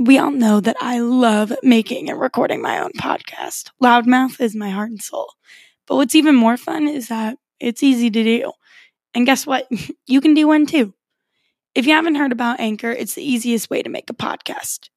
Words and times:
we 0.00 0.18
all 0.18 0.30
know 0.30 0.60
that 0.60 0.76
I 0.80 1.00
love 1.00 1.52
making 1.62 2.08
and 2.08 2.20
recording 2.20 2.62
my 2.62 2.80
own 2.80 2.92
podcast. 2.98 3.70
Loudmouth 3.82 4.40
is 4.40 4.54
my 4.54 4.70
heart 4.70 4.90
and 4.90 5.02
soul. 5.02 5.32
But 5.86 5.96
what's 5.96 6.14
even 6.14 6.34
more 6.34 6.56
fun 6.56 6.86
is 6.86 7.08
that 7.08 7.38
it's 7.58 7.82
easy 7.82 8.10
to 8.10 8.22
do. 8.22 8.52
And 9.14 9.26
guess 9.26 9.46
what? 9.46 9.68
you 10.06 10.20
can 10.20 10.34
do 10.34 10.46
one 10.46 10.66
too. 10.66 10.94
If 11.74 11.86
you 11.86 11.92
haven't 11.92 12.16
heard 12.16 12.32
about 12.32 12.60
Anchor, 12.60 12.90
it's 12.90 13.14
the 13.14 13.24
easiest 13.28 13.70
way 13.70 13.82
to 13.82 13.90
make 13.90 14.10
a 14.10 14.14
podcast 14.14 14.88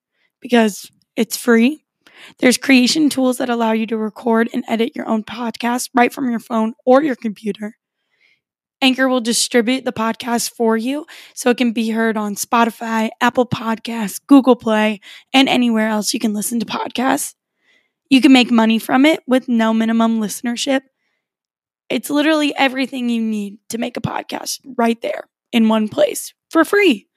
because 0.41 0.89
it's 1.15 1.37
free. 1.37 1.83
There's 2.39 2.57
creation 2.57 3.09
tools 3.09 3.37
that 3.37 3.49
allow 3.49 3.71
you 3.71 3.87
to 3.87 3.97
record 3.97 4.49
and 4.53 4.63
edit 4.67 4.95
your 4.95 5.07
own 5.07 5.23
podcast 5.23 5.89
right 5.93 6.13
from 6.13 6.29
your 6.29 6.39
phone 6.39 6.73
or 6.85 7.03
your 7.03 7.15
computer. 7.15 7.77
Anchor 8.81 9.07
will 9.07 9.21
distribute 9.21 9.85
the 9.85 9.93
podcast 9.93 10.53
for 10.53 10.75
you 10.75 11.05
so 11.35 11.49
it 11.49 11.57
can 11.57 11.71
be 11.71 11.91
heard 11.91 12.17
on 12.17 12.35
Spotify, 12.35 13.09
Apple 13.21 13.45
Podcasts, 13.45 14.19
Google 14.25 14.55
Play, 14.55 14.99
and 15.33 15.47
anywhere 15.47 15.87
else 15.87 16.13
you 16.13 16.19
can 16.19 16.33
listen 16.33 16.59
to 16.59 16.65
podcasts. 16.65 17.35
You 18.09 18.21
can 18.21 18.33
make 18.33 18.51
money 18.51 18.79
from 18.79 19.05
it 19.05 19.21
with 19.27 19.47
no 19.47 19.73
minimum 19.73 20.19
listenership. 20.19 20.81
It's 21.89 22.09
literally 22.09 22.55
everything 22.55 23.09
you 23.09 23.21
need 23.21 23.57
to 23.69 23.77
make 23.77 23.97
a 23.97 24.01
podcast 24.01 24.59
right 24.77 24.99
there 25.01 25.29
in 25.51 25.69
one 25.69 25.87
place 25.87 26.33
for 26.49 26.65
free. 26.65 27.07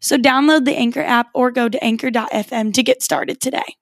So 0.00 0.16
download 0.16 0.64
the 0.64 0.76
Anchor 0.76 1.02
app 1.02 1.28
or 1.34 1.50
go 1.50 1.68
to 1.68 1.84
anchor.fm 1.84 2.72
to 2.74 2.82
get 2.82 3.02
started 3.02 3.40
today. 3.40 3.76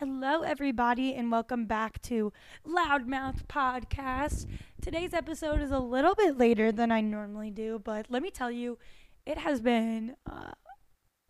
Hello, 0.00 0.42
everybody, 0.42 1.14
and 1.14 1.32
welcome 1.32 1.64
back 1.64 2.02
to 2.02 2.30
Loudmouth 2.66 3.46
Podcast. 3.46 4.44
Today's 4.82 5.14
episode 5.14 5.62
is 5.62 5.70
a 5.70 5.78
little 5.78 6.14
bit 6.14 6.36
later 6.36 6.70
than 6.70 6.92
I 6.92 7.00
normally 7.00 7.50
do, 7.50 7.80
but 7.82 8.04
let 8.10 8.22
me 8.22 8.30
tell 8.30 8.50
you, 8.50 8.76
it 9.24 9.38
has 9.38 9.62
been 9.62 10.14
uh, 10.30 10.50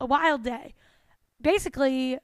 a 0.01 0.07
wild 0.07 0.43
day. 0.43 0.75
Basically, 1.41 2.19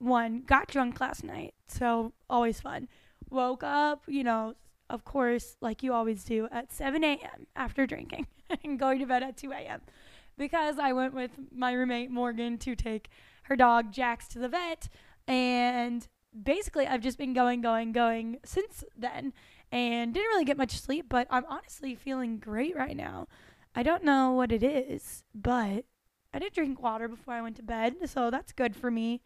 one, 0.00 0.42
got 0.44 0.66
drunk 0.66 1.00
last 1.00 1.22
night, 1.22 1.54
so 1.68 2.12
always 2.28 2.60
fun. 2.60 2.88
Woke 3.30 3.62
up, 3.62 4.02
you 4.08 4.24
know, 4.24 4.54
of 4.90 5.04
course, 5.04 5.56
like 5.60 5.84
you 5.84 5.92
always 5.92 6.24
do, 6.24 6.48
at 6.50 6.72
7 6.72 7.04
a.m. 7.04 7.46
after 7.54 7.86
drinking 7.86 8.26
and 8.64 8.76
going 8.76 8.98
to 8.98 9.06
bed 9.06 9.22
at 9.22 9.36
2 9.36 9.52
a.m. 9.52 9.82
because 10.36 10.80
I 10.80 10.92
went 10.92 11.14
with 11.14 11.30
my 11.54 11.72
roommate 11.72 12.10
Morgan 12.10 12.58
to 12.58 12.74
take 12.74 13.08
her 13.44 13.54
dog 13.54 13.92
Jax 13.92 14.26
to 14.26 14.40
the 14.40 14.48
vet 14.48 14.88
and 15.26 16.06
basically, 16.44 16.86
I've 16.86 17.00
just 17.00 17.18
been 17.18 17.32
going, 17.32 17.60
going, 17.60 17.92
going 17.92 18.38
since 18.44 18.84
then 18.96 19.32
and 19.72 20.14
didn't 20.14 20.28
really 20.28 20.44
get 20.44 20.56
much 20.56 20.80
sleep, 20.80 21.06
but 21.08 21.26
I'm 21.30 21.44
honestly 21.48 21.94
feeling 21.94 22.38
great 22.38 22.76
right 22.76 22.96
now. 22.96 23.26
I 23.74 23.82
don't 23.82 24.04
know 24.04 24.30
what 24.32 24.52
it 24.52 24.62
is, 24.62 25.24
but 25.34 25.84
I 26.32 26.38
did 26.38 26.52
drink 26.52 26.80
water 26.80 27.08
before 27.08 27.34
I 27.34 27.42
went 27.42 27.56
to 27.56 27.62
bed, 27.62 27.96
so 28.06 28.30
that's 28.30 28.52
good 28.52 28.76
for 28.76 28.90
me. 28.90 29.22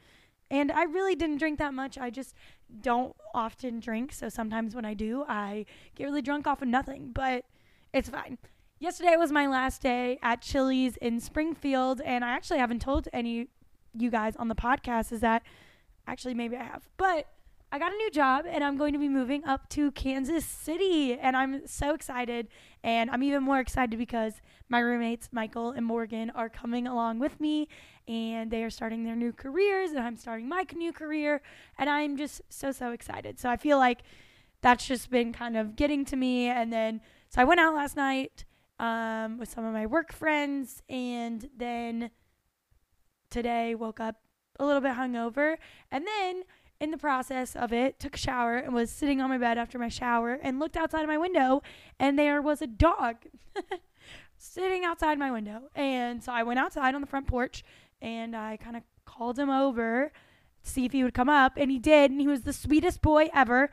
And 0.51 0.73
I 0.73 0.83
really 0.85 1.15
didn't 1.15 1.39
drink 1.39 1.59
that 1.59 1.75
much. 1.75 1.97
I 1.97 2.11
just 2.11 2.35
don't 2.81 3.15
often 3.35 3.79
drink, 3.79 4.13
so 4.13 4.29
sometimes 4.29 4.75
when 4.75 4.85
I 4.85 4.95
do, 4.95 5.25
I 5.29 5.67
get 5.95 6.05
really 6.05 6.23
drunk 6.23 6.47
off 6.47 6.63
of 6.63 6.69
nothing, 6.69 7.11
but 7.13 7.45
it's 7.93 8.09
fine. 8.09 8.39
Yesterday 8.79 9.15
was 9.17 9.31
my 9.31 9.47
last 9.47 9.83
day 9.83 10.19
at 10.23 10.41
Chili's 10.41 10.97
in 10.97 11.21
Springfield, 11.21 12.01
and 12.01 12.25
I 12.25 12.31
actually 12.31 12.59
haven't 12.59 12.81
told 12.81 13.09
any 13.13 13.49
you 13.93 14.11
guys 14.11 14.37
on 14.37 14.49
the 14.49 14.55
podcast 14.55 15.13
is 15.13 15.21
that 15.21 15.43
Actually, 16.11 16.35
maybe 16.35 16.57
I 16.57 16.65
have. 16.65 16.89
But 16.97 17.27
I 17.71 17.79
got 17.79 17.93
a 17.93 17.97
new 17.97 18.11
job 18.11 18.47
and 18.49 18.65
I'm 18.65 18.77
going 18.77 18.93
to 18.95 18.99
be 18.99 19.09
moving 19.09 19.45
up 19.45 19.69
to 19.69 19.93
Kansas 19.93 20.45
City. 20.45 21.17
And 21.17 21.37
I'm 21.37 21.69
so 21.69 21.95
excited. 21.95 22.49
And 22.83 23.09
I'm 23.13 23.23
even 23.23 23.45
more 23.45 23.61
excited 23.61 23.97
because 23.97 24.41
my 24.69 24.81
roommates, 24.81 25.29
Michael 25.31 25.71
and 25.71 25.87
Morgan, 25.87 26.31
are 26.31 26.49
coming 26.49 26.89
along 26.89 27.21
with 27.21 27.39
me 27.39 27.69
and 28.09 28.51
they 28.51 28.65
are 28.65 28.71
starting 28.71 29.05
their 29.05 29.15
new 29.15 29.33
careers. 29.33 29.91
And 29.93 30.01
I'm 30.01 30.17
starting 30.17 30.49
my 30.49 30.67
new 30.75 30.93
career. 30.93 31.43
And 31.79 31.89
I'm 31.89 32.17
just 32.17 32.43
so, 32.49 32.73
so 32.73 32.91
excited. 32.91 33.39
So 33.39 33.49
I 33.49 33.57
feel 33.57 33.79
like 33.79 34.01
that's 34.63 34.85
just 34.85 35.11
been 35.11 35.33
kind 35.33 35.57
of 35.57 35.77
getting 35.77 36.05
to 36.07 36.17
me. 36.17 36.49
And 36.49 36.73
then, 36.73 37.01
so 37.29 37.41
I 37.41 37.45
went 37.45 37.61
out 37.61 37.77
last 37.77 37.97
night 37.97 38.45
um, 38.81 39.39
with 39.39 39.49
some 39.49 39.65
of 39.65 39.73
my 39.73 39.87
work 39.87 40.13
friends. 40.13 40.83
And 40.89 41.49
then 41.57 42.11
today 43.31 43.77
woke 43.77 44.01
up 44.01 44.17
a 44.61 44.67
little 44.67 44.81
bit 44.81 44.95
hungover. 44.95 45.57
And 45.91 46.07
then 46.07 46.45
in 46.81 46.91
the 46.91 46.99
process 46.99 47.57
of 47.57 47.73
it, 47.73 47.99
took 47.99 48.15
a 48.15 48.19
shower 48.19 48.57
and 48.57 48.73
was 48.73 48.91
sitting 48.91 49.21
on 49.21 49.29
my 49.29 49.39
bed 49.39 49.59
after 49.59 49.79
my 49.79 49.89
shower 49.89 50.39
and 50.43 50.59
looked 50.59 50.77
outside 50.77 51.03
of 51.03 51.09
my 51.09 51.19
window 51.19 51.63
and 51.99 52.19
there 52.19 52.41
was 52.41 52.63
a 52.63 52.67
dog 52.67 53.17
sitting 54.39 54.85
outside 54.85 55.19
my 55.19 55.31
window. 55.31 55.63
And 55.75 56.23
so 56.23 56.33
I 56.33 56.43
went 56.43 56.59
outside 56.59 56.95
on 56.95 57.01
the 57.01 57.07
front 57.07 57.27
porch 57.27 57.63
and 58.01 58.35
I 58.35 58.57
kind 58.57 58.77
of 58.77 58.83
called 59.05 59.39
him 59.39 59.51
over 59.51 60.13
to 60.63 60.71
see 60.71 60.85
if 60.87 60.93
he 60.93 61.05
would 61.05 61.15
come 61.15 61.29
up 61.29 61.55
and 61.57 61.71
he 61.71 61.79
did 61.79 62.11
and 62.11 62.21
he 62.21 62.27
was 62.27 62.43
the 62.43 62.53
sweetest 62.53 63.03
boy 63.03 63.29
ever. 63.35 63.71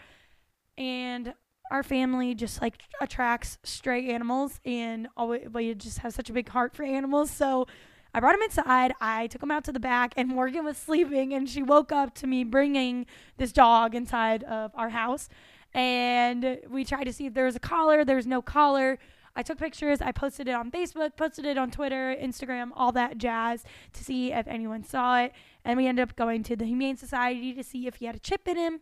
And 0.77 1.33
our 1.71 1.83
family 1.83 2.33
just 2.35 2.61
like 2.61 2.81
attracts 3.01 3.57
stray 3.63 4.09
animals 4.09 4.59
and 4.63 5.07
always 5.17 5.47
we 5.51 5.73
just 5.73 5.99
have 5.99 6.13
such 6.13 6.29
a 6.29 6.33
big 6.33 6.49
heart 6.49 6.75
for 6.75 6.83
animals. 6.83 7.31
So 7.31 7.67
I 8.13 8.19
brought 8.19 8.35
him 8.35 8.41
inside. 8.41 8.93
I 8.99 9.27
took 9.27 9.43
him 9.43 9.51
out 9.51 9.63
to 9.65 9.71
the 9.71 9.79
back, 9.79 10.13
and 10.17 10.29
Morgan 10.29 10.65
was 10.65 10.77
sleeping, 10.87 11.33
and 11.33 11.49
she 11.49 11.63
woke 11.63 11.91
up 11.91 12.15
to 12.15 12.27
me 12.27 12.43
bringing 12.43 13.05
this 13.37 13.51
dog 13.51 13.95
inside 13.95 14.43
of 14.43 14.71
our 14.75 14.89
house. 14.89 15.29
And 15.73 16.59
we 16.69 16.85
tried 16.85 17.03
to 17.03 17.13
see 17.13 17.27
if 17.27 17.33
there 17.33 17.45
was 17.45 17.55
a 17.55 17.59
collar. 17.59 18.03
There 18.03 18.15
was 18.15 18.27
no 18.27 18.41
collar. 18.41 18.97
I 19.35 19.43
took 19.43 19.59
pictures. 19.59 20.01
I 20.01 20.11
posted 20.11 20.47
it 20.47 20.55
on 20.55 20.71
Facebook, 20.71 21.15
posted 21.15 21.45
it 21.45 21.59
on 21.59 21.69
Twitter, 21.69 22.15
Instagram, 22.19 22.71
all 22.75 22.91
that 22.93 23.19
jazz 23.19 23.63
to 23.93 24.03
see 24.03 24.33
if 24.33 24.47
anyone 24.47 24.83
saw 24.83 25.19
it. 25.19 25.33
And 25.63 25.77
we 25.77 25.85
ended 25.85 26.01
up 26.01 26.15
going 26.15 26.41
to 26.43 26.55
the 26.55 26.65
Humane 26.65 26.97
Society 26.97 27.53
to 27.53 27.63
see 27.63 27.85
if 27.85 27.97
he 27.97 28.05
had 28.05 28.15
a 28.15 28.19
chip 28.19 28.47
in 28.47 28.57
him. 28.57 28.79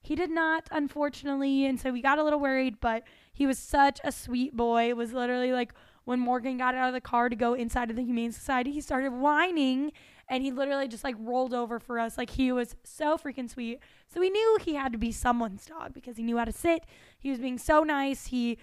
He 0.00 0.14
did 0.14 0.30
not, 0.30 0.68
unfortunately. 0.70 1.66
And 1.66 1.78
so 1.78 1.92
we 1.92 2.00
got 2.00 2.18
a 2.18 2.24
little 2.24 2.40
worried, 2.40 2.80
but 2.80 3.02
he 3.34 3.46
was 3.46 3.58
such 3.58 4.00
a 4.02 4.10
sweet 4.10 4.56
boy. 4.56 4.88
It 4.88 4.96
was 4.96 5.12
literally 5.12 5.52
like 5.52 5.74
when 6.08 6.20
Morgan 6.20 6.56
got 6.56 6.74
out 6.74 6.88
of 6.88 6.94
the 6.94 7.02
car 7.02 7.28
to 7.28 7.36
go 7.36 7.52
inside 7.52 7.90
of 7.90 7.96
the 7.96 8.02
Humane 8.02 8.32
Society, 8.32 8.72
he 8.72 8.80
started 8.80 9.12
whining 9.12 9.92
and 10.26 10.42
he 10.42 10.50
literally 10.50 10.88
just 10.88 11.04
like 11.04 11.16
rolled 11.18 11.52
over 11.52 11.78
for 11.78 11.98
us. 11.98 12.16
Like 12.16 12.30
he 12.30 12.50
was 12.50 12.76
so 12.82 13.18
freaking 13.18 13.50
sweet. 13.50 13.80
So 14.06 14.18
we 14.18 14.30
knew 14.30 14.58
he 14.62 14.72
had 14.72 14.90
to 14.92 14.98
be 14.98 15.12
someone's 15.12 15.66
dog 15.66 15.92
because 15.92 16.16
he 16.16 16.22
knew 16.22 16.38
how 16.38 16.46
to 16.46 16.52
sit. 16.52 16.84
He 17.18 17.28
was 17.28 17.40
being 17.40 17.58
so 17.58 17.82
nice. 17.82 18.28
He, 18.28 18.56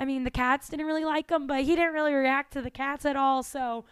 I 0.00 0.04
mean, 0.04 0.24
the 0.24 0.32
cats 0.32 0.68
didn't 0.68 0.86
really 0.86 1.04
like 1.04 1.30
him, 1.30 1.46
but 1.46 1.60
he 1.60 1.76
didn't 1.76 1.94
really 1.94 2.12
react 2.12 2.52
to 2.54 2.60
the 2.60 2.72
cats 2.72 3.04
at 3.04 3.14
all. 3.14 3.44
So 3.44 3.84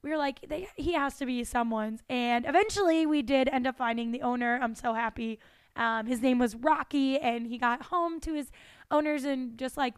we 0.00 0.08
were 0.08 0.16
like, 0.16 0.40
they, 0.48 0.66
he 0.76 0.94
has 0.94 1.18
to 1.18 1.26
be 1.26 1.44
someone's. 1.44 2.00
And 2.08 2.46
eventually 2.46 3.04
we 3.04 3.20
did 3.20 3.50
end 3.50 3.66
up 3.66 3.76
finding 3.76 4.12
the 4.12 4.22
owner. 4.22 4.58
I'm 4.62 4.74
so 4.74 4.94
happy. 4.94 5.40
Um, 5.76 6.06
his 6.06 6.22
name 6.22 6.38
was 6.38 6.54
Rocky, 6.54 7.18
and 7.18 7.46
he 7.46 7.58
got 7.58 7.82
home 7.82 8.18
to 8.20 8.32
his 8.32 8.50
owners 8.90 9.24
and 9.24 9.58
just 9.58 9.76
like 9.76 9.92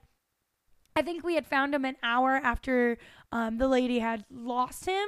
I 0.99 1.03
think 1.03 1.23
we 1.23 1.37
had 1.37 1.47
found 1.47 1.77
him 1.77 1.85
an 1.85 1.95
hour 2.03 2.41
after 2.43 2.99
um, 3.31 3.59
the 3.59 3.69
lady 3.69 4.01
had 4.01 4.25
lost 4.33 4.85
him, 4.85 5.07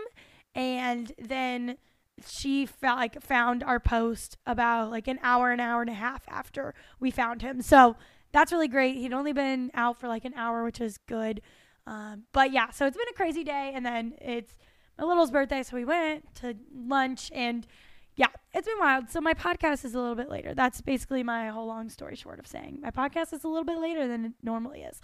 and 0.55 1.11
then 1.19 1.79
she 2.25 2.65
felt 2.65 2.97
like 2.97 3.21
found 3.21 3.65
our 3.65 3.81
post 3.81 4.37
about 4.47 4.93
like 4.93 5.09
an 5.09 5.19
hour, 5.21 5.51
an 5.51 5.59
hour 5.59 5.81
and 5.81 5.91
a 5.91 5.95
half 5.95 6.23
after 6.29 6.75
we 7.01 7.11
found 7.11 7.43
him. 7.43 7.61
So 7.61 7.97
that's 8.31 8.53
really 8.53 8.69
great. 8.69 8.99
He'd 8.99 9.13
only 9.13 9.33
been 9.33 9.73
out 9.75 9.99
for 9.99 10.07
like 10.07 10.25
an 10.25 10.35
hour, 10.35 10.63
which 10.63 10.81
is 10.81 10.97
good. 11.09 11.43
Um, 11.89 12.23
but 12.31 12.53
yeah, 12.53 12.71
so 12.71 12.87
it's 12.87 12.97
been 12.97 13.09
a 13.11 13.17
crazy 13.17 13.43
day, 13.43 13.73
and 13.75 13.85
then 13.85 14.15
it's 14.21 14.55
my 14.97 15.05
little's 15.05 15.33
birthday, 15.33 15.65
so 15.65 15.75
we 15.75 15.85
went 15.85 16.33
to 16.37 16.55
lunch 16.73 17.33
and 17.35 17.67
yeah, 18.15 18.29
it's 18.55 18.69
been 18.69 18.79
wild. 18.79 19.11
So 19.11 19.21
my 19.21 19.35
podcast 19.35 19.85
is 19.85 19.95
a 19.95 19.99
little 19.99 20.15
bit 20.15 20.29
later. 20.29 20.55
That's 20.55 20.83
basically 20.83 21.25
my 21.25 21.49
whole 21.49 21.67
long 21.67 21.89
story 21.89 22.15
short 22.15 22.39
of 22.39 22.47
saying 22.47 22.79
my 22.81 22.93
podcast 22.93 23.33
is 23.33 23.43
a 23.43 23.49
little 23.49 23.65
bit 23.65 23.79
later 23.79 24.07
than 24.07 24.25
it 24.27 24.33
normally 24.41 24.83
is. 24.83 25.01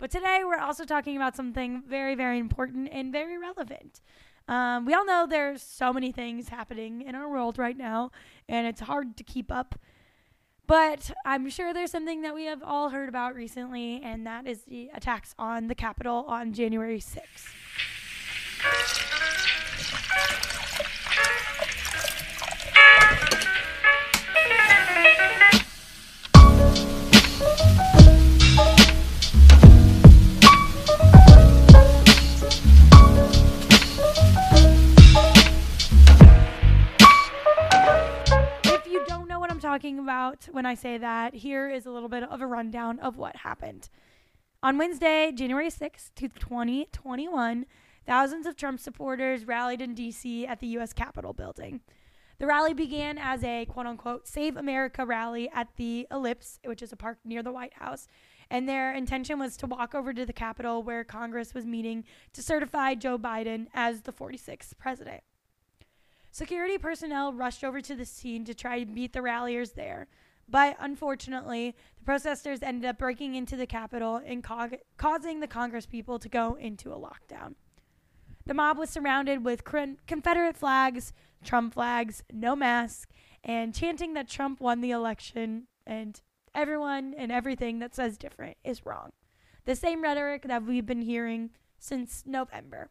But 0.00 0.10
today 0.10 0.40
we're 0.46 0.56
also 0.58 0.86
talking 0.86 1.14
about 1.14 1.36
something 1.36 1.82
very, 1.86 2.14
very 2.14 2.38
important 2.38 2.88
and 2.90 3.12
very 3.12 3.36
relevant. 3.36 4.00
Um, 4.48 4.86
we 4.86 4.94
all 4.94 5.04
know 5.04 5.26
there's 5.28 5.62
so 5.62 5.92
many 5.92 6.10
things 6.10 6.48
happening 6.48 7.02
in 7.02 7.14
our 7.14 7.28
world 7.28 7.58
right 7.58 7.76
now, 7.76 8.10
and 8.48 8.66
it's 8.66 8.80
hard 8.80 9.18
to 9.18 9.22
keep 9.22 9.52
up. 9.52 9.78
But 10.66 11.10
I'm 11.26 11.50
sure 11.50 11.74
there's 11.74 11.90
something 11.90 12.22
that 12.22 12.34
we 12.34 12.46
have 12.46 12.62
all 12.62 12.88
heard 12.88 13.10
about 13.10 13.34
recently, 13.34 14.00
and 14.02 14.26
that 14.26 14.46
is 14.46 14.62
the 14.62 14.88
attacks 14.94 15.34
on 15.38 15.66
the 15.66 15.74
Capitol 15.74 16.24
on 16.26 16.54
January 16.54 16.98
6th. 16.98 17.50
Talking 39.70 40.00
about 40.00 40.48
when 40.50 40.66
I 40.66 40.74
say 40.74 40.98
that, 40.98 41.32
here 41.32 41.70
is 41.70 41.86
a 41.86 41.92
little 41.92 42.08
bit 42.08 42.24
of 42.24 42.40
a 42.40 42.46
rundown 42.46 42.98
of 42.98 43.16
what 43.16 43.36
happened. 43.36 43.88
On 44.64 44.76
Wednesday, 44.76 45.30
January 45.30 45.68
6th, 45.68 46.10
2021, 46.16 47.66
thousands 48.04 48.46
of 48.46 48.56
Trump 48.56 48.80
supporters 48.80 49.44
rallied 49.44 49.80
in 49.80 49.94
D.C. 49.94 50.44
at 50.44 50.58
the 50.58 50.66
U.S. 50.78 50.92
Capitol 50.92 51.32
building. 51.32 51.82
The 52.40 52.48
rally 52.48 52.74
began 52.74 53.16
as 53.16 53.44
a 53.44 53.64
quote 53.66 53.86
unquote 53.86 54.26
Save 54.26 54.56
America 54.56 55.06
rally 55.06 55.48
at 55.54 55.68
the 55.76 56.04
Ellipse, 56.10 56.58
which 56.64 56.82
is 56.82 56.92
a 56.92 56.96
park 56.96 57.18
near 57.24 57.44
the 57.44 57.52
White 57.52 57.74
House. 57.74 58.08
And 58.50 58.68
their 58.68 58.92
intention 58.92 59.38
was 59.38 59.56
to 59.58 59.68
walk 59.68 59.94
over 59.94 60.12
to 60.12 60.26
the 60.26 60.32
Capitol 60.32 60.82
where 60.82 61.04
Congress 61.04 61.54
was 61.54 61.64
meeting 61.64 62.02
to 62.32 62.42
certify 62.42 62.96
Joe 62.96 63.18
Biden 63.18 63.68
as 63.72 64.00
the 64.00 64.12
46th 64.12 64.76
president. 64.78 65.22
Security 66.30 66.78
personnel 66.78 67.32
rushed 67.32 67.64
over 67.64 67.80
to 67.80 67.94
the 67.94 68.04
scene 68.04 68.44
to 68.44 68.54
try 68.54 68.78
to 68.78 68.86
beat 68.86 69.12
the 69.12 69.22
ralliers 69.22 69.72
there. 69.72 70.06
But 70.48 70.76
unfortunately, 70.80 71.76
the 71.98 72.04
protesters 72.04 72.62
ended 72.62 72.88
up 72.88 72.98
breaking 72.98 73.34
into 73.34 73.56
the 73.56 73.66
Capitol 73.66 74.20
and 74.24 74.42
causing 74.42 75.40
the 75.40 75.46
Congress 75.46 75.86
people 75.86 76.18
to 76.18 76.28
go 76.28 76.54
into 76.54 76.92
a 76.92 76.98
lockdown. 76.98 77.54
The 78.46 78.54
mob 78.54 78.78
was 78.78 78.90
surrounded 78.90 79.44
with 79.44 79.64
Confederate 79.64 80.56
flags, 80.56 81.12
Trump 81.44 81.74
flags, 81.74 82.24
no 82.32 82.56
mask, 82.56 83.10
and 83.44 83.74
chanting 83.74 84.14
that 84.14 84.28
Trump 84.28 84.60
won 84.60 84.80
the 84.80 84.90
election 84.90 85.68
and 85.86 86.20
everyone 86.54 87.14
and 87.16 87.30
everything 87.30 87.78
that 87.78 87.94
says 87.94 88.18
different 88.18 88.56
is 88.64 88.84
wrong. 88.84 89.10
The 89.66 89.76
same 89.76 90.02
rhetoric 90.02 90.42
that 90.42 90.64
we've 90.64 90.86
been 90.86 91.02
hearing 91.02 91.50
since 91.78 92.24
November. 92.26 92.90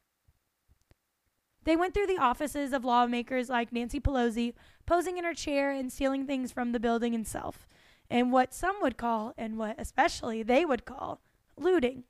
They 1.66 1.76
went 1.76 1.94
through 1.94 2.08
the 2.08 2.18
offices 2.18 2.74
of 2.74 2.86
lawmakers 2.86 3.50
like 3.50 3.72
Nancy 3.72 4.00
Pelosi, 4.00 4.54
posing 4.86 5.18
in 5.18 5.24
her 5.24 5.34
chair 5.34 5.72
and 5.72 5.92
stealing 5.92 6.26
things 6.26 6.52
from 6.52 6.72
the 6.72 6.80
building 6.80 7.14
itself, 7.14 7.68
and 8.10 8.32
what 8.32 8.54
some 8.54 8.78
would 8.82 8.98
call, 8.98 9.34
and 9.38 9.58
what 9.58 9.76
especially 9.78 10.42
they 10.42 10.66
would 10.66 10.86
call, 10.86 11.22
looting. 11.58 12.04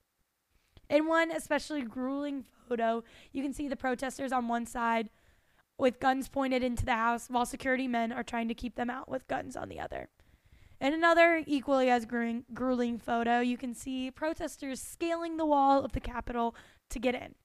In 0.90 1.07
one 1.07 1.31
especially 1.31 1.81
grueling 1.81 2.46
photo, 2.68 3.04
you 3.31 3.44
can 3.44 3.54
see 3.54 3.68
the 3.68 3.75
protesters 3.75 4.31
on 4.31 4.48
one 4.48 4.66
side 4.66 5.10
with 5.78 6.00
guns 6.00 6.28
pointed 6.28 6.63
into 6.63 6.86
the 6.86 6.95
house 6.95 7.28
while 7.30 7.45
security 7.45 7.88
men 7.88 8.12
are 8.12 8.24
trying 8.24 8.48
to 8.48 8.54
keep 8.54 8.75
them 8.75 8.90
out 8.90 9.10
with 9.10 9.28
guns 9.28 9.56
on 9.56 9.69
the 9.69 9.80
other. 9.80 10.10
In 10.81 10.94
another 10.94 11.44
equally 11.45 11.90
as 11.90 12.06
grueling, 12.06 12.98
photo, 12.98 13.40
you 13.42 13.57
can 13.57 13.74
see 13.74 14.12
protesters 14.12 14.81
scaling 14.81 15.38
the 15.38 15.45
wall 15.45 15.84
of 15.84 15.92
the 15.92 16.00
Capitol 16.00 16.56
to 16.90 17.00
get 17.00 17.16
in. 17.16 17.36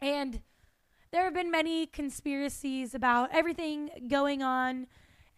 And 0.00 0.40
there 1.16 1.24
have 1.24 1.32
been 1.32 1.50
many 1.50 1.86
conspiracies 1.86 2.94
about 2.94 3.30
everything 3.32 3.88
going 4.06 4.42
on 4.42 4.86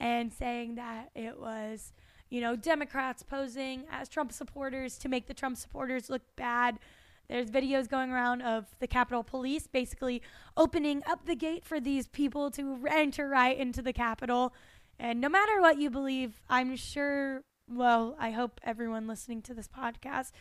and 0.00 0.32
saying 0.32 0.74
that 0.74 1.08
it 1.14 1.38
was, 1.38 1.92
you 2.30 2.40
know, 2.40 2.56
Democrats 2.56 3.22
posing 3.22 3.84
as 3.88 4.08
Trump 4.08 4.32
supporters 4.32 4.98
to 4.98 5.08
make 5.08 5.28
the 5.28 5.34
Trump 5.34 5.56
supporters 5.56 6.10
look 6.10 6.22
bad. 6.34 6.80
There's 7.28 7.48
videos 7.48 7.88
going 7.88 8.10
around 8.10 8.42
of 8.42 8.66
the 8.80 8.88
Capitol 8.88 9.22
Police 9.22 9.68
basically 9.68 10.20
opening 10.56 11.04
up 11.06 11.26
the 11.26 11.36
gate 11.36 11.64
for 11.64 11.78
these 11.78 12.08
people 12.08 12.50
to 12.50 12.84
enter 12.90 13.28
right 13.28 13.56
into 13.56 13.80
the 13.80 13.92
Capitol. 13.92 14.52
And 14.98 15.20
no 15.20 15.28
matter 15.28 15.60
what 15.60 15.78
you 15.78 15.90
believe, 15.90 16.40
I'm 16.50 16.74
sure, 16.74 17.44
well, 17.70 18.16
I 18.18 18.32
hope 18.32 18.60
everyone 18.64 19.06
listening 19.06 19.42
to 19.42 19.54
this 19.54 19.68
podcast 19.68 20.32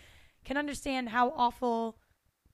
can 0.44 0.58
understand 0.58 1.10
how 1.10 1.30
awful 1.38 2.00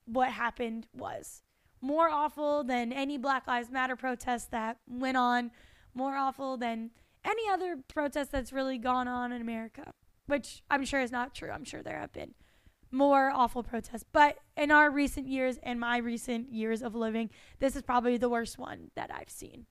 what 0.04 0.32
happened 0.32 0.88
was 0.94 1.44
more 1.84 2.10
awful 2.10 2.64
than 2.64 2.94
any 2.94 3.18
Black 3.18 3.46
Lives 3.46 3.70
Matter 3.70 3.96
protest 3.96 4.52
that 4.52 4.78
went 4.88 5.18
on, 5.18 5.52
more 5.94 6.16
awful 6.16 6.58
than 6.58 6.92
any 7.26 7.44
other 7.52 7.78
protest 7.88 8.32
that's 8.32 8.54
really 8.54 8.78
gone 8.78 9.08
on 9.08 9.32
in 9.32 9.42
America, 9.42 9.92
which 10.26 10.64
I'm 10.72 10.86
sure 10.86 11.02
is 11.02 11.12
not 11.12 11.36
true. 11.36 11.52
I'm 11.52 11.66
sure 11.66 11.84
there 11.84 12.00
have 12.00 12.14
been 12.14 12.34
more 12.90 13.30
awful 13.30 13.64
protests. 13.64 14.06
But 14.14 14.38
in 14.56 14.72
our 14.72 14.90
recent 14.90 15.28
years 15.28 15.60
and 15.62 15.80
my 15.80 15.98
recent 15.98 16.52
years 16.54 16.82
of 16.82 16.96
living, 16.96 17.30
this 17.60 17.76
is 17.76 17.82
probably 17.82 18.18
the 18.18 18.30
worst 18.30 18.58
one 18.58 18.92
that 18.96 19.12
I've 19.14 19.30
seen. 19.30 19.66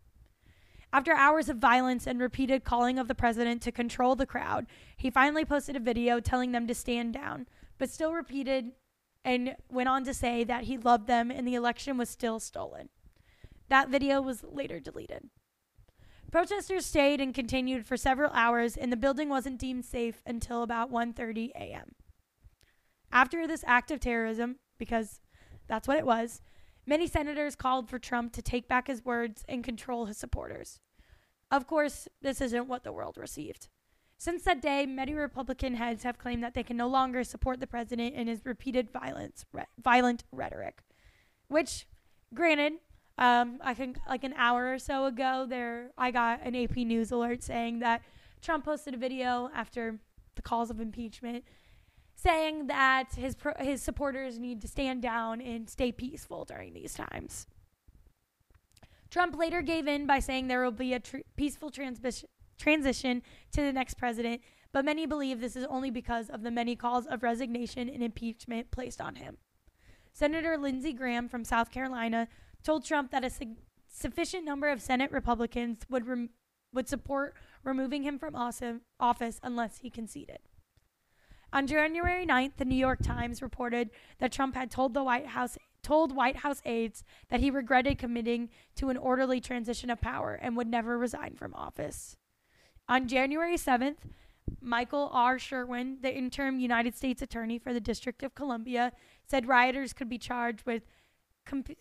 After 0.93 1.15
hours 1.15 1.49
of 1.49 1.57
violence 1.57 2.07
and 2.07 2.21
repeated 2.21 2.65
calling 2.65 2.99
of 2.99 3.09
the 3.09 3.15
president 3.15 3.63
to 3.63 3.73
control 3.73 4.15
the 4.15 4.27
crowd, 4.27 4.67
he 4.99 5.09
finally 5.09 5.47
posted 5.47 5.77
a 5.77 5.81
video 5.81 6.21
telling 6.21 6.53
them 6.53 6.67
to 6.67 6.75
stand 6.75 7.15
down, 7.15 7.47
but 7.79 7.89
still 7.89 8.13
repeated 8.13 8.73
and 9.25 9.57
went 9.71 9.89
on 9.89 10.05
to 10.05 10.15
say 10.15 10.45
that 10.45 10.65
he 10.65 10.77
loved 10.77 11.07
them 11.07 11.31
and 11.31 11.47
the 11.47 11.55
election 11.55 11.97
was 11.97 12.09
still 12.09 12.41
stolen. 12.41 12.89
That 13.69 13.89
video 13.89 14.21
was 14.21 14.43
later 14.43 14.81
deleted. 14.81 15.31
Protesters 16.31 16.87
stayed 16.87 17.21
and 17.21 17.35
continued 17.35 17.87
for 17.87 17.97
several 17.97 18.31
hours 18.33 18.77
and 18.77 18.91
the 18.91 18.97
building 18.97 19.29
wasn't 19.29 19.59
deemed 19.59 19.85
safe 19.85 20.23
until 20.27 20.63
about 20.63 20.91
1:30 20.91 21.51
a.m. 21.51 21.95
After 23.13 23.47
this 23.47 23.65
act 23.67 23.91
of 23.91 24.01
terrorism, 24.01 24.57
because 24.79 25.21
that's 25.69 25.87
what 25.87 25.99
it 25.99 26.07
was, 26.07 26.41
many 26.87 27.07
senators 27.07 27.55
called 27.55 27.89
for 27.89 27.99
Trump 27.99 28.33
to 28.33 28.43
take 28.43 28.67
back 28.67 28.87
his 28.87 29.05
words 29.05 29.45
and 29.49 29.63
control 29.63 30.07
his 30.07 30.17
supporters. 30.17 30.81
Of 31.51 31.67
course, 31.67 32.09
this 32.23 32.41
isn't 32.41 32.67
what 32.67 32.83
the 32.83 32.93
world 32.93 33.19
received. 33.19 33.69
Since 34.23 34.45
that 34.45 34.63
day, 34.63 34.87
many 34.87 35.15
Republican 35.15 35.75
heads 35.75 36.05
have 36.05 36.17
claimed 36.17 36.45
that 36.45 36.55
they 36.55 36.63
can 36.63 36.77
no 36.77 36.87
longer 36.87 37.25
support 37.25 37.59
the 37.59 37.67
president 37.67 38.15
in 38.15 38.29
his 38.29 38.41
repeated 38.45 38.89
violence, 38.89 39.45
re- 39.53 39.65
violent 39.83 40.23
rhetoric. 40.31 40.81
Which, 41.49 41.89
granted, 42.33 42.75
um, 43.19 43.59
I 43.61 43.75
think 43.75 43.99
like 44.09 44.23
an 44.23 44.35
hour 44.37 44.73
or 44.73 44.79
so 44.79 45.07
ago, 45.07 45.45
there 45.49 45.91
I 45.99 46.13
got 46.13 46.41
an 46.45 46.55
AP 46.55 46.77
News 46.77 47.11
alert 47.11 47.43
saying 47.43 47.81
that 47.81 48.03
Trump 48.41 48.65
posted 48.65 48.95
a 48.95 48.97
video 48.97 49.51
after 49.53 49.99
the 50.37 50.43
calls 50.43 50.71
of 50.71 50.81
impeachment, 50.81 51.43
saying 52.15 52.69
that 52.69 53.15
his 53.17 53.35
pro- 53.35 53.59
his 53.59 53.83
supporters 53.83 54.39
need 54.39 54.63
to 54.63 54.69
stand 54.69 55.03
down 55.03 55.41
and 55.41 55.69
stay 55.69 55.91
peaceful 55.91 56.45
during 56.45 56.75
these 56.75 56.95
times. 56.95 57.49
Trump 59.11 59.37
later 59.37 59.63
gave 59.63 59.89
in 59.89 60.07
by 60.07 60.21
saying 60.21 60.47
there 60.47 60.63
will 60.63 60.71
be 60.71 60.95
a 60.95 61.01
tr- 61.01 61.27
peaceful 61.35 61.71
transmission 61.71 62.29
transition 62.63 63.23
to 63.51 63.61
the 63.61 63.73
next 63.73 63.95
president, 63.95 64.41
but 64.73 64.85
many 64.85 65.05
believe 65.05 65.41
this 65.41 65.57
is 65.57 65.67
only 65.69 65.91
because 65.91 66.31
of 66.31 66.43
the 66.43 66.51
many 66.51 66.77
calls 66.77 67.07
of 67.07 67.23
resignation 67.23 67.89
and 67.89 68.03
impeachment 68.03 68.71
placed 68.71 69.01
on 69.01 69.17
him. 69.17 69.37
Senator 70.13 70.57
Lindsey 70.57 70.93
Graham 70.93 71.29
from 71.29 71.45
South 71.45 71.71
Carolina 71.71 72.29
told 72.63 72.85
Trump 72.85 73.11
that 73.11 73.25
a 73.25 73.31
su- 73.31 73.57
sufficient 73.89 74.45
number 74.45 74.69
of 74.69 74.81
Senate 74.81 75.11
Republicans 75.11 75.81
would 75.91 76.07
rem- 76.07 76.31
would 76.73 76.89
support 76.89 77.35
removing 77.65 78.03
him 78.03 78.19
from 78.19 78.35
office 78.35 79.41
unless 79.43 79.79
he 79.79 79.91
conceded. 79.91 80.39
On 81.53 81.67
January 81.67 82.25
9th, 82.25 82.57
the 82.57 82.65
New 82.65 82.77
York 82.77 83.01
Times 83.03 83.43
reported 83.43 83.91
that 84.21 84.33
Trump 84.33 84.55
had 84.55 84.71
told 84.71 84.95
the 84.95 85.05
White 85.05 85.27
House 85.27 85.59
told 85.83 86.15
White 86.15 86.37
House 86.37 86.63
aides 86.65 87.03
that 87.29 87.41
he 87.41 87.51
regretted 87.51 87.99
committing 87.99 88.49
to 88.77 88.89
an 88.89 88.97
orderly 88.97 89.41
transition 89.41 89.91
of 89.91 90.01
power 90.01 90.39
and 90.41 90.57
would 90.57 90.69
never 90.69 90.97
resign 90.97 91.35
from 91.35 91.53
office. 91.55 92.17
On 92.93 93.09
January 93.09 93.57
7th, 93.57 93.97
Michael 94.61 95.09
R. 95.15 95.39
Sherwin, 95.39 95.97
the 96.03 96.15
interim 96.15 96.61
United 96.61 96.95
States 96.95 97.23
Attorney 97.23 97.59
for 97.59 97.73
the 97.73 97.81
District 97.81 98.23
of 98.23 98.35
Columbia, 98.35 98.93
said 99.27 99.49
rioters 99.49 99.95
could 99.95 100.11
be 100.11 100.19
charged 100.19 100.67
with 100.67 100.83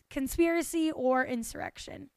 conspiracy 0.10 0.89
or 0.89 1.25
insurrection. 1.25 2.12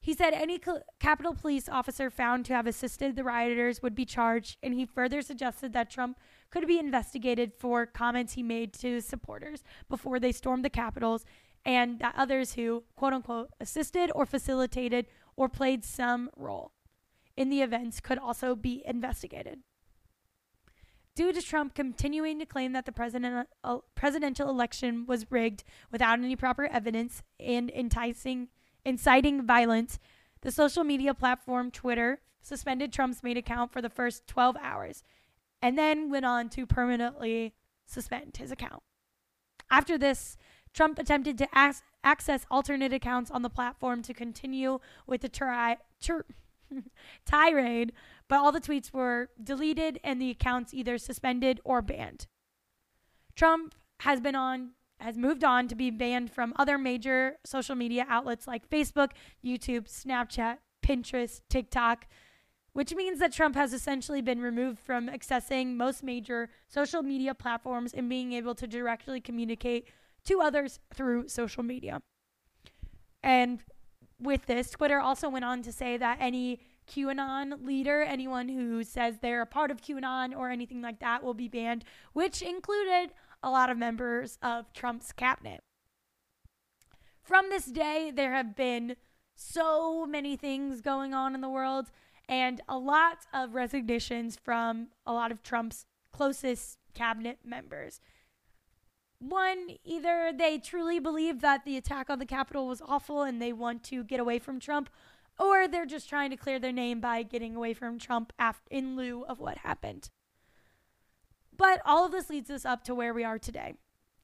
He 0.00 0.14
said 0.14 0.34
any 0.34 0.60
co- 0.60 0.82
Capitol 1.00 1.34
Police 1.34 1.68
officer 1.68 2.10
found 2.10 2.44
to 2.44 2.54
have 2.54 2.68
assisted 2.68 3.16
the 3.16 3.24
rioters 3.24 3.82
would 3.82 3.96
be 3.96 4.04
charged, 4.04 4.56
and 4.62 4.74
he 4.74 4.86
further 4.86 5.20
suggested 5.20 5.72
that 5.72 5.90
Trump 5.90 6.20
could 6.50 6.68
be 6.68 6.78
investigated 6.78 7.54
for 7.58 7.86
comments 7.86 8.34
he 8.34 8.44
made 8.44 8.72
to 8.74 8.92
his 8.92 9.04
supporters 9.04 9.64
before 9.88 10.20
they 10.20 10.30
stormed 10.30 10.64
the 10.64 10.70
Capitols, 10.70 11.24
and 11.64 11.98
that 11.98 12.14
others 12.16 12.54
who, 12.54 12.84
quote 12.94 13.14
unquote, 13.14 13.50
assisted 13.58 14.12
or 14.14 14.24
facilitated 14.24 15.06
or 15.34 15.48
played 15.48 15.84
some 15.84 16.30
role 16.36 16.73
in 17.36 17.48
the 17.50 17.62
events 17.62 18.00
could 18.00 18.18
also 18.18 18.54
be 18.54 18.82
investigated. 18.86 19.60
Due 21.14 21.32
to 21.32 21.40
Trump 21.40 21.74
continuing 21.74 22.38
to 22.40 22.46
claim 22.46 22.72
that 22.72 22.86
the 22.86 22.92
president, 22.92 23.48
uh, 23.62 23.78
presidential 23.94 24.48
election 24.48 25.06
was 25.06 25.30
rigged 25.30 25.62
without 25.92 26.18
any 26.18 26.34
proper 26.34 26.66
evidence 26.66 27.22
and 27.38 27.70
enticing, 27.70 28.48
inciting 28.84 29.46
violence, 29.46 29.98
the 30.40 30.50
social 30.50 30.82
media 30.82 31.14
platform 31.14 31.70
Twitter 31.70 32.20
suspended 32.42 32.92
Trump's 32.92 33.22
main 33.22 33.36
account 33.36 33.72
for 33.72 33.80
the 33.80 33.88
first 33.88 34.26
12 34.26 34.56
hours 34.60 35.02
and 35.62 35.78
then 35.78 36.10
went 36.10 36.26
on 36.26 36.48
to 36.50 36.66
permanently 36.66 37.54
suspend 37.86 38.36
his 38.36 38.52
account. 38.52 38.82
After 39.70 39.96
this, 39.96 40.36
Trump 40.74 40.98
attempted 40.98 41.38
to 41.38 41.48
access 42.02 42.44
alternate 42.50 42.92
accounts 42.92 43.30
on 43.30 43.42
the 43.42 43.48
platform 43.48 44.02
to 44.02 44.12
continue 44.12 44.80
with 45.06 45.22
the 45.22 45.28
tri- 45.28 45.78
tur- 46.00 46.26
tirade, 47.26 47.92
but 48.28 48.38
all 48.38 48.52
the 48.52 48.60
tweets 48.60 48.92
were 48.92 49.30
deleted 49.42 50.00
and 50.04 50.20
the 50.20 50.30
accounts 50.30 50.74
either 50.74 50.98
suspended 50.98 51.60
or 51.64 51.82
banned. 51.82 52.26
Trump 53.34 53.74
has 54.00 54.20
been 54.20 54.34
on 54.34 54.70
has 55.00 55.18
moved 55.18 55.44
on 55.44 55.68
to 55.68 55.74
be 55.74 55.90
banned 55.90 56.30
from 56.30 56.54
other 56.56 56.78
major 56.78 57.36
social 57.44 57.74
media 57.74 58.06
outlets 58.08 58.46
like 58.46 58.68
Facebook, 58.70 59.10
YouTube, 59.44 59.86
Snapchat, 59.86 60.58
Pinterest, 60.82 61.40
TikTok, 61.50 62.06
which 62.72 62.94
means 62.94 63.18
that 63.18 63.32
Trump 63.32 63.54
has 63.54 63.72
essentially 63.72 64.22
been 64.22 64.40
removed 64.40 64.78
from 64.78 65.08
accessing 65.08 65.76
most 65.76 66.02
major 66.02 66.48
social 66.68 67.02
media 67.02 67.34
platforms 67.34 67.92
and 67.92 68.08
being 68.08 68.32
able 68.32 68.54
to 68.54 68.66
directly 68.66 69.20
communicate 69.20 69.88
to 70.24 70.40
others 70.40 70.80
through 70.94 71.28
social 71.28 71.62
media. 71.62 72.00
And 73.22 73.60
with 74.24 74.46
this, 74.46 74.70
Twitter 74.70 74.98
also 74.98 75.28
went 75.28 75.44
on 75.44 75.62
to 75.62 75.72
say 75.72 75.96
that 75.96 76.18
any 76.20 76.60
QAnon 76.88 77.64
leader, 77.64 78.02
anyone 78.02 78.48
who 78.48 78.82
says 78.82 79.18
they're 79.20 79.42
a 79.42 79.46
part 79.46 79.70
of 79.70 79.80
QAnon 79.80 80.36
or 80.36 80.50
anything 80.50 80.82
like 80.82 81.00
that, 81.00 81.22
will 81.22 81.34
be 81.34 81.48
banned, 81.48 81.84
which 82.12 82.42
included 82.42 83.12
a 83.42 83.50
lot 83.50 83.70
of 83.70 83.78
members 83.78 84.38
of 84.42 84.72
Trump's 84.72 85.12
cabinet. 85.12 85.62
From 87.22 87.48
this 87.48 87.66
day, 87.66 88.10
there 88.14 88.32
have 88.32 88.54
been 88.54 88.96
so 89.34 90.06
many 90.06 90.36
things 90.36 90.80
going 90.80 91.14
on 91.14 91.34
in 91.34 91.40
the 91.40 91.48
world 91.48 91.90
and 92.28 92.60
a 92.68 92.78
lot 92.78 93.26
of 93.32 93.54
resignations 93.54 94.36
from 94.36 94.88
a 95.06 95.12
lot 95.12 95.32
of 95.32 95.42
Trump's 95.42 95.86
closest 96.12 96.78
cabinet 96.94 97.38
members. 97.44 98.00
One, 99.28 99.78
either 99.84 100.32
they 100.36 100.58
truly 100.58 100.98
believe 100.98 101.40
that 101.40 101.64
the 101.64 101.78
attack 101.78 102.10
on 102.10 102.18
the 102.18 102.26
Capitol 102.26 102.66
was 102.66 102.82
awful 102.86 103.22
and 103.22 103.40
they 103.40 103.54
want 103.54 103.82
to 103.84 104.04
get 104.04 104.20
away 104.20 104.38
from 104.38 104.60
Trump, 104.60 104.90
or 105.38 105.66
they're 105.66 105.86
just 105.86 106.10
trying 106.10 106.28
to 106.28 106.36
clear 106.36 106.58
their 106.58 106.72
name 106.72 107.00
by 107.00 107.22
getting 107.22 107.56
away 107.56 107.72
from 107.72 107.98
Trump 107.98 108.34
in 108.70 108.96
lieu 108.96 109.24
of 109.24 109.40
what 109.40 109.58
happened. 109.58 110.10
But 111.56 111.80
all 111.86 112.04
of 112.04 112.12
this 112.12 112.28
leads 112.28 112.50
us 112.50 112.66
up 112.66 112.84
to 112.84 112.94
where 112.94 113.14
we 113.14 113.24
are 113.24 113.38
today 113.38 113.74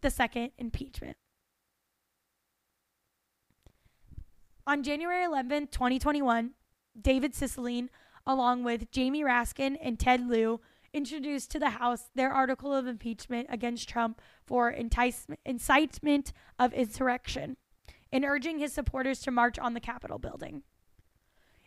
the 0.02 0.11
second 0.11 0.50
impeachment. 0.59 1.16
On 4.66 4.83
January 4.83 5.25
11, 5.25 5.69
2021, 5.69 6.50
David 7.00 7.33
Cicilline, 7.33 7.88
along 8.26 8.64
with 8.64 8.90
Jamie 8.90 9.25
Raskin 9.25 9.78
and 9.83 9.99
Ted 9.99 10.28
Lieu, 10.28 10.61
introduced 10.92 11.50
to 11.50 11.59
the 11.59 11.70
House 11.70 12.11
their 12.14 12.30
article 12.30 12.75
of 12.75 12.87
impeachment 12.87 13.47
against 13.50 13.88
Trump 13.88 14.20
for 14.44 14.70
incitement 14.70 16.32
of 16.59 16.73
insurrection 16.73 17.56
and 18.12 18.25
urging 18.25 18.59
his 18.59 18.73
supporters 18.73 19.20
to 19.20 19.30
march 19.30 19.59
on 19.59 19.75
the 19.75 19.80
Capitol 19.80 20.18
building. 20.18 20.62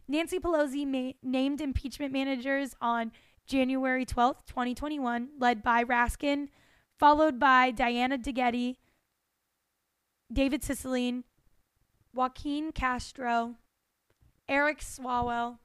Nancy 0.08 0.40
Pelosi 0.40 0.86
ma- 0.86 1.14
named 1.24 1.62
impeachment 1.62 2.12
managers 2.12 2.76
on 2.82 3.12
January 3.46 4.06
12, 4.06 4.46
2021, 4.46 5.30
led 5.40 5.64
by 5.64 5.84
Raskin, 5.84 6.50
followed 7.00 7.40
by 7.40 7.72
Diana 7.72 8.18
DeGette, 8.18 8.76
David 10.32 10.62
Cicilline, 10.62 11.24
Joaquin 12.14 12.72
Castro, 12.72 13.56
Eric 14.48 14.80
Swalwell, 14.80 15.60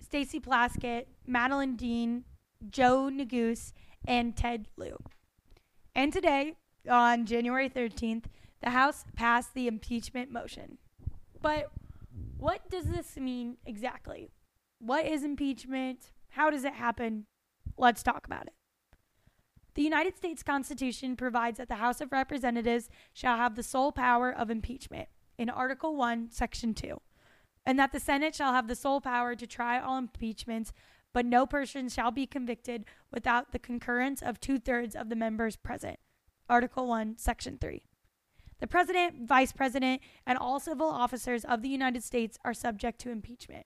Stacey 0.00 0.40
Plaskett, 0.40 1.06
Madeleine 1.26 1.76
Dean, 1.76 2.24
Joe 2.70 3.10
Neguse, 3.12 3.72
and 4.06 4.36
Ted 4.36 4.68
Lieu. 4.76 4.98
And 5.94 6.12
today, 6.12 6.56
on 6.88 7.26
January 7.26 7.68
13th, 7.68 8.24
the 8.60 8.70
House 8.70 9.04
passed 9.16 9.54
the 9.54 9.66
impeachment 9.66 10.30
motion. 10.30 10.78
But 11.40 11.70
what 12.38 12.68
does 12.70 12.86
this 12.86 13.16
mean 13.16 13.56
exactly? 13.64 14.30
What 14.78 15.06
is 15.06 15.22
impeachment? 15.24 16.10
How 16.30 16.50
does 16.50 16.64
it 16.64 16.74
happen? 16.74 17.26
Let's 17.76 18.02
talk 18.02 18.26
about 18.26 18.46
it. 18.46 18.54
The 19.74 19.82
United 19.82 20.16
States 20.16 20.42
Constitution 20.42 21.16
provides 21.16 21.58
that 21.58 21.68
the 21.68 21.76
House 21.76 22.00
of 22.00 22.12
Representatives 22.12 22.88
shall 23.12 23.36
have 23.36 23.56
the 23.56 23.62
sole 23.62 23.92
power 23.92 24.30
of 24.30 24.50
impeachment 24.50 25.08
in 25.36 25.50
Article 25.50 25.96
1, 25.96 26.30
Section 26.30 26.74
2, 26.74 27.00
and 27.66 27.78
that 27.78 27.92
the 27.92 27.98
Senate 27.98 28.34
shall 28.36 28.52
have 28.52 28.68
the 28.68 28.76
sole 28.76 29.00
power 29.00 29.34
to 29.34 29.46
try 29.46 29.80
all 29.80 29.98
impeachments 29.98 30.72
but 31.14 31.24
no 31.24 31.46
person 31.46 31.88
shall 31.88 32.10
be 32.10 32.26
convicted 32.26 32.84
without 33.10 33.52
the 33.52 33.58
concurrence 33.58 34.20
of 34.20 34.40
two 34.40 34.58
thirds 34.58 34.94
of 34.94 35.08
the 35.08 35.16
members 35.16 35.56
present. 35.56 35.98
Article 36.50 36.86
1, 36.88 37.16
Section 37.16 37.56
3. 37.58 37.82
The 38.60 38.66
President, 38.66 39.26
Vice 39.26 39.52
President, 39.52 40.02
and 40.26 40.36
all 40.36 40.60
civil 40.60 40.88
officers 40.88 41.44
of 41.44 41.62
the 41.62 41.68
United 41.68 42.02
States 42.02 42.36
are 42.44 42.52
subject 42.52 42.98
to 43.00 43.10
impeachment. 43.10 43.64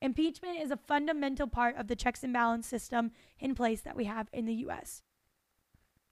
Impeachment 0.00 0.60
is 0.60 0.70
a 0.70 0.76
fundamental 0.76 1.46
part 1.46 1.76
of 1.76 1.88
the 1.88 1.96
checks 1.96 2.22
and 2.22 2.32
balance 2.32 2.66
system 2.66 3.12
in 3.40 3.54
place 3.54 3.80
that 3.80 3.96
we 3.96 4.04
have 4.04 4.28
in 4.32 4.44
the 4.44 4.54
U.S. 4.54 5.02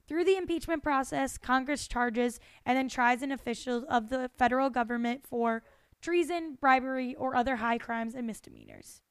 Through 0.07 0.23
the 0.25 0.37
impeachment 0.37 0.81
process, 0.81 1.37
Congress 1.37 1.87
charges 1.87 2.39
and 2.65 2.77
then 2.77 2.89
tries 2.89 3.21
an 3.21 3.31
official 3.31 3.85
of 3.89 4.09
the 4.09 4.31
federal 4.37 4.69
government 4.69 5.27
for 5.27 5.63
treason, 6.01 6.57
bribery, 6.59 7.13
or 7.15 7.35
other 7.35 7.57
high 7.57 7.77
crimes 7.77 8.15
and 8.15 8.25
misdemeanors. 8.25 9.01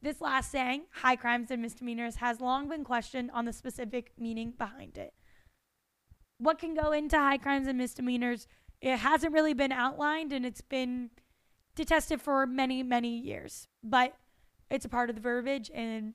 This 0.00 0.20
last 0.20 0.52
saying, 0.52 0.82
high 0.92 1.16
crimes 1.16 1.50
and 1.50 1.60
misdemeanors, 1.60 2.16
has 2.16 2.40
long 2.40 2.68
been 2.68 2.84
questioned 2.84 3.30
on 3.32 3.44
the 3.44 3.52
specific 3.52 4.12
meaning 4.18 4.52
behind 4.56 4.96
it. 4.96 5.12
What 6.38 6.58
can 6.58 6.74
go 6.74 6.92
into 6.92 7.16
high 7.16 7.38
crimes 7.38 7.66
and 7.66 7.76
misdemeanors? 7.76 8.46
It 8.80 8.98
hasn't 8.98 9.32
really 9.32 9.54
been 9.54 9.72
outlined 9.72 10.32
and 10.32 10.46
it's 10.46 10.60
been 10.60 11.10
detested 11.74 12.22
for 12.22 12.46
many, 12.46 12.82
many 12.84 13.18
years. 13.18 13.66
But 13.82 14.14
it's 14.70 14.84
a 14.84 14.88
part 14.88 15.10
of 15.10 15.16
the 15.16 15.22
verbiage, 15.22 15.70
and 15.74 16.14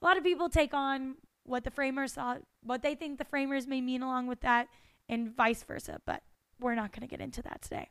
a 0.00 0.04
lot 0.04 0.16
of 0.16 0.24
people 0.24 0.48
take 0.48 0.74
on 0.74 1.16
what 1.44 1.64
the 1.64 1.70
framers 1.70 2.14
thought, 2.14 2.42
what 2.62 2.82
they 2.82 2.94
think 2.94 3.18
the 3.18 3.24
framers 3.24 3.66
may 3.66 3.80
mean 3.80 4.02
along 4.02 4.26
with 4.26 4.40
that, 4.40 4.68
and 5.08 5.36
vice 5.36 5.62
versa. 5.62 6.00
But 6.06 6.22
we're 6.58 6.74
not 6.74 6.92
going 6.92 7.06
to 7.06 7.10
get 7.10 7.20
into 7.20 7.42
that 7.42 7.62
today. 7.62 7.90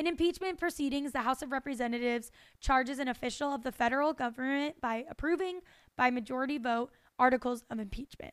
In 0.00 0.06
impeachment 0.06 0.58
proceedings, 0.58 1.12
the 1.12 1.20
House 1.20 1.42
of 1.42 1.52
Representatives 1.52 2.30
charges 2.58 2.98
an 2.98 3.08
official 3.08 3.52
of 3.52 3.64
the 3.64 3.70
federal 3.70 4.14
government 4.14 4.80
by 4.80 5.04
approving, 5.10 5.60
by 5.94 6.10
majority 6.10 6.56
vote, 6.56 6.90
articles 7.18 7.64
of 7.68 7.78
impeachment. 7.78 8.32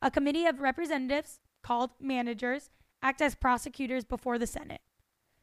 A 0.00 0.10
committee 0.10 0.46
of 0.46 0.60
representatives, 0.60 1.40
called 1.62 1.90
managers, 2.00 2.70
act 3.02 3.20
as 3.20 3.34
prosecutors 3.34 4.06
before 4.06 4.38
the 4.38 4.46
Senate. 4.46 4.80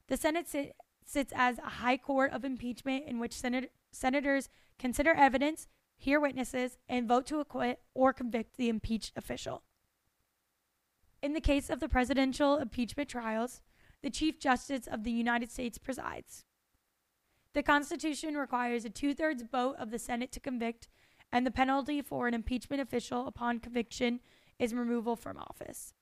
The 0.07 0.17
Senate 0.17 0.47
sit, 0.47 0.75
sits 1.05 1.31
as 1.35 1.59
a 1.59 1.69
high 1.77 1.97
court 1.97 2.31
of 2.31 2.43
impeachment 2.43 3.05
in 3.05 3.19
which 3.19 3.39
senat- 3.39 3.69
senators 3.91 4.49
consider 4.79 5.13
evidence, 5.13 5.67
hear 5.95 6.19
witnesses, 6.19 6.79
and 6.89 7.07
vote 7.07 7.27
to 7.27 7.39
acquit 7.39 7.81
or 7.93 8.13
convict 8.13 8.57
the 8.57 8.67
impeached 8.67 9.15
official. 9.15 9.61
In 11.21 11.33
the 11.33 11.39
case 11.39 11.69
of 11.69 11.79
the 11.79 11.87
presidential 11.87 12.57
impeachment 12.57 13.09
trials, 13.09 13.61
the 14.05 14.12
Chief 14.12 14.39
Justice 14.39 14.85
of 14.85 15.03
the 15.03 15.12
United 15.12 15.51
States 15.51 15.79
presides. 15.79 16.45
The 17.55 17.63
Constitution 17.63 18.38
requires 18.38 18.85
a 18.85 18.89
two 18.91 19.15
thirds 19.15 19.41
vote 19.41 19.77
of 19.79 19.89
the 19.89 19.97
Senate 19.97 20.31
to 20.33 20.39
convict, 20.39 20.88
and 21.31 21.43
the 21.43 21.50
penalty 21.50 22.03
for 22.03 22.27
an 22.27 22.35
impeachment 22.35 22.83
official 22.83 23.25
upon 23.25 23.59
conviction 23.59 24.19
is 24.59 24.75
removal 24.75 25.15
from 25.15 25.39
office. 25.39 25.95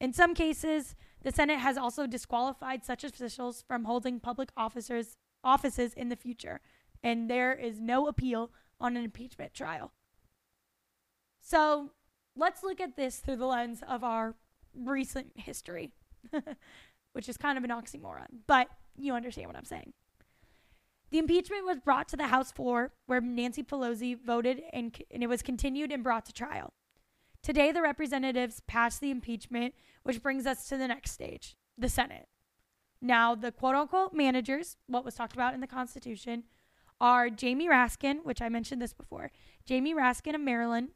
In 0.00 0.12
some 0.12 0.34
cases, 0.34 0.96
the 1.22 1.30
Senate 1.30 1.60
has 1.60 1.78
also 1.78 2.08
disqualified 2.08 2.84
such 2.84 3.04
officials 3.04 3.62
from 3.62 3.84
holding 3.84 4.18
public 4.18 4.48
officers 4.56 5.16
offices 5.44 5.94
in 5.94 6.08
the 6.08 6.16
future, 6.16 6.60
and 7.04 7.30
there 7.30 7.54
is 7.54 7.78
no 7.78 8.08
appeal 8.08 8.50
on 8.80 8.96
an 8.96 9.04
impeachment 9.04 9.54
trial. 9.54 9.92
So, 11.40 11.92
let's 12.34 12.64
look 12.64 12.80
at 12.80 12.96
this 12.96 13.18
through 13.18 13.36
the 13.36 13.46
lens 13.46 13.80
of 13.88 14.02
our 14.02 14.34
recent 14.74 15.34
history. 15.36 15.92
which 17.16 17.30
is 17.30 17.38
kind 17.38 17.56
of 17.56 17.64
an 17.64 17.70
oxymoron, 17.70 18.26
but 18.46 18.68
you 18.94 19.14
understand 19.14 19.46
what 19.46 19.56
I'm 19.56 19.64
saying. 19.64 19.94
The 21.10 21.16
impeachment 21.16 21.64
was 21.64 21.80
brought 21.80 22.08
to 22.08 22.16
the 22.16 22.26
House 22.26 22.52
floor 22.52 22.92
where 23.06 23.22
Nancy 23.22 23.62
Pelosi 23.62 24.14
voted 24.22 24.60
and, 24.70 24.94
and 25.10 25.22
it 25.22 25.26
was 25.26 25.40
continued 25.40 25.90
and 25.90 26.04
brought 26.04 26.26
to 26.26 26.32
trial. 26.34 26.74
Today, 27.42 27.72
the 27.72 27.80
representatives 27.80 28.60
passed 28.68 29.00
the 29.00 29.10
impeachment, 29.10 29.72
which 30.02 30.22
brings 30.22 30.44
us 30.44 30.68
to 30.68 30.76
the 30.76 30.88
next 30.88 31.12
stage 31.12 31.56
the 31.78 31.88
Senate. 31.88 32.26
Now, 33.00 33.34
the 33.34 33.50
quote 33.50 33.76
unquote 33.76 34.12
managers, 34.12 34.76
what 34.86 35.02
was 35.02 35.14
talked 35.14 35.32
about 35.32 35.54
in 35.54 35.62
the 35.62 35.66
Constitution, 35.66 36.44
are 37.00 37.30
Jamie 37.30 37.68
Raskin, 37.68 38.24
which 38.24 38.42
I 38.42 38.50
mentioned 38.50 38.82
this 38.82 38.92
before, 38.92 39.30
Jamie 39.64 39.94
Raskin 39.94 40.34
of 40.34 40.42
Maryland, 40.42 40.90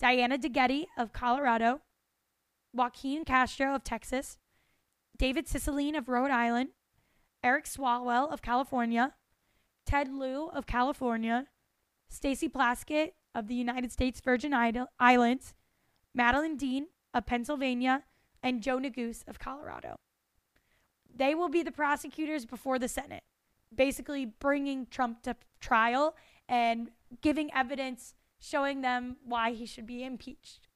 Diana 0.00 0.38
DeGette 0.38 0.86
of 0.96 1.12
Colorado, 1.12 1.82
Joaquin 2.72 3.26
Castro 3.26 3.74
of 3.74 3.84
Texas, 3.84 4.38
David 5.18 5.46
Cicilline 5.46 5.98
of 5.98 6.08
Rhode 6.08 6.30
Island, 6.30 6.70
Eric 7.42 7.64
Swalwell 7.64 8.32
of 8.32 8.40
California, 8.40 9.14
Ted 9.84 10.12
Lieu 10.12 10.48
of 10.48 10.66
California, 10.66 11.46
Stacey 12.08 12.48
Plaskett 12.48 13.12
of 13.34 13.48
the 13.48 13.54
United 13.54 13.90
States 13.90 14.20
Virgin 14.20 14.54
Islands, 14.98 15.54
Madeleine 16.14 16.56
Dean 16.56 16.86
of 17.12 17.26
Pennsylvania, 17.26 18.04
and 18.42 18.62
Joe 18.62 18.78
Neguse 18.78 19.26
of 19.26 19.38
Colorado. 19.38 19.96
They 21.12 21.34
will 21.34 21.48
be 21.48 21.64
the 21.64 21.72
prosecutors 21.72 22.46
before 22.46 22.78
the 22.78 22.88
Senate, 22.88 23.24
basically 23.74 24.24
bringing 24.24 24.86
Trump 24.86 25.22
to 25.22 25.34
trial 25.60 26.14
and 26.48 26.90
giving 27.20 27.52
evidence 27.52 28.14
showing 28.38 28.82
them 28.82 29.16
why 29.24 29.52
he 29.52 29.66
should 29.66 29.86
be 29.86 30.04
impeached. 30.04 30.68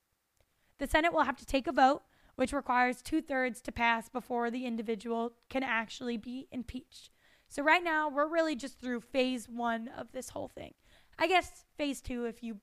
The 0.78 0.88
Senate 0.88 1.12
will 1.12 1.22
have 1.22 1.36
to 1.36 1.46
take 1.46 1.68
a 1.68 1.72
vote 1.72 2.02
which 2.42 2.52
requires 2.52 3.00
two 3.00 3.22
thirds 3.22 3.60
to 3.60 3.70
pass 3.70 4.08
before 4.08 4.50
the 4.50 4.66
individual 4.66 5.34
can 5.48 5.62
actually 5.62 6.16
be 6.16 6.48
impeached. 6.50 7.08
So, 7.46 7.62
right 7.62 7.84
now, 7.84 8.08
we're 8.08 8.26
really 8.26 8.56
just 8.56 8.80
through 8.80 9.02
phase 9.02 9.48
one 9.48 9.86
of 9.96 10.10
this 10.10 10.30
whole 10.30 10.48
thing. 10.48 10.74
I 11.20 11.28
guess 11.28 11.66
phase 11.78 12.00
two, 12.00 12.24
if 12.24 12.42
you 12.42 12.56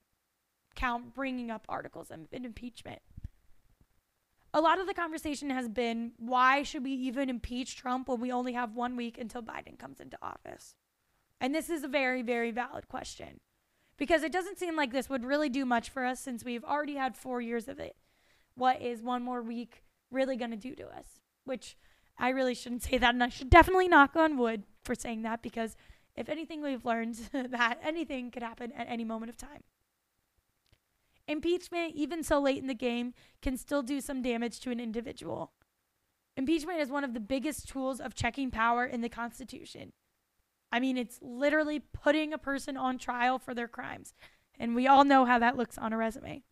count 0.75 1.15
bringing 1.15 1.50
up 1.50 1.65
articles 1.69 2.12
of 2.12 2.27
impeachment. 2.33 3.01
a 4.53 4.59
lot 4.59 4.81
of 4.81 4.88
the 4.88 4.93
conversation 4.93 5.50
has 5.50 5.69
been 5.69 6.12
why 6.17 6.62
should 6.62 6.83
we 6.83 6.91
even 6.91 7.29
impeach 7.29 7.77
Trump 7.77 8.09
when 8.09 8.19
we 8.19 8.33
only 8.33 8.51
have 8.51 8.75
one 8.75 8.98
week 8.98 9.17
until 9.17 9.41
Biden 9.41 9.79
comes 9.79 10.01
into 10.01 10.17
office? 10.21 10.75
And 11.39 11.55
this 11.55 11.69
is 11.69 11.86
a 11.86 11.88
very, 11.88 12.21
very 12.21 12.51
valid 12.51 12.89
question 12.89 13.39
because 13.95 14.24
it 14.24 14.33
doesn't 14.33 14.59
seem 14.59 14.75
like 14.75 14.91
this 14.91 15.09
would 15.09 15.24
really 15.24 15.48
do 15.48 15.63
much 15.63 15.89
for 15.89 16.03
us 16.03 16.19
since 16.19 16.43
we've 16.43 16.65
already 16.65 16.95
had 16.95 17.15
four 17.15 17.39
years 17.39 17.69
of 17.69 17.79
it. 17.79 17.95
What 18.59 18.81
is 18.81 19.01
one 19.01 19.23
more 19.23 19.41
week 19.41 19.83
really 20.11 20.35
going 20.35 20.51
to 20.51 20.57
do 20.57 20.75
to 20.75 20.85
us? 20.85 21.21
Which 21.45 21.77
I 22.17 22.29
really 22.29 22.53
shouldn't 22.53 22.83
say 22.83 22.97
that, 22.97 23.13
and 23.13 23.23
I 23.23 23.29
should 23.29 23.49
definitely 23.49 23.87
knock 23.87 24.17
on 24.17 24.37
wood 24.37 24.63
for 24.83 24.95
saying 24.95 25.21
that 25.21 25.41
because 25.41 25.77
if 26.17 26.27
anything, 26.27 26.61
we've 26.61 26.83
learned 26.83 27.15
that 27.31 27.79
anything 27.81 28.29
could 28.29 28.43
happen 28.43 28.73
at 28.73 28.89
any 28.89 29.05
moment 29.05 29.29
of 29.29 29.37
time. 29.37 29.63
Impeachment, 31.25 31.95
even 31.95 32.21
so 32.21 32.41
late 32.41 32.57
in 32.57 32.67
the 32.67 32.73
game, 32.73 33.13
can 33.41 33.55
still 33.55 33.81
do 33.81 34.01
some 34.01 34.21
damage 34.21 34.59
to 34.59 34.71
an 34.71 34.79
individual. 34.81 35.53
Impeachment 36.35 36.81
is 36.81 36.89
one 36.89 37.05
of 37.05 37.13
the 37.13 37.19
biggest 37.21 37.69
tools 37.69 38.01
of 38.01 38.13
checking 38.13 38.51
power 38.51 38.83
in 38.85 38.99
the 38.99 39.09
Constitution. 39.09 39.93
I 40.71 40.81
mean, 40.81 40.97
it's 40.97 41.19
literally 41.21 41.79
putting 41.79 42.33
a 42.33 42.37
person 42.37 42.75
on 42.75 42.97
trial 42.97 43.39
for 43.39 43.53
their 43.53 43.67
crimes. 43.67 44.13
And 44.59 44.75
we 44.75 44.87
all 44.87 45.05
know 45.05 45.23
how 45.23 45.39
that 45.39 45.55
looks 45.55 45.77
on 45.77 45.93
a 45.93 45.97
resume. 45.97 46.43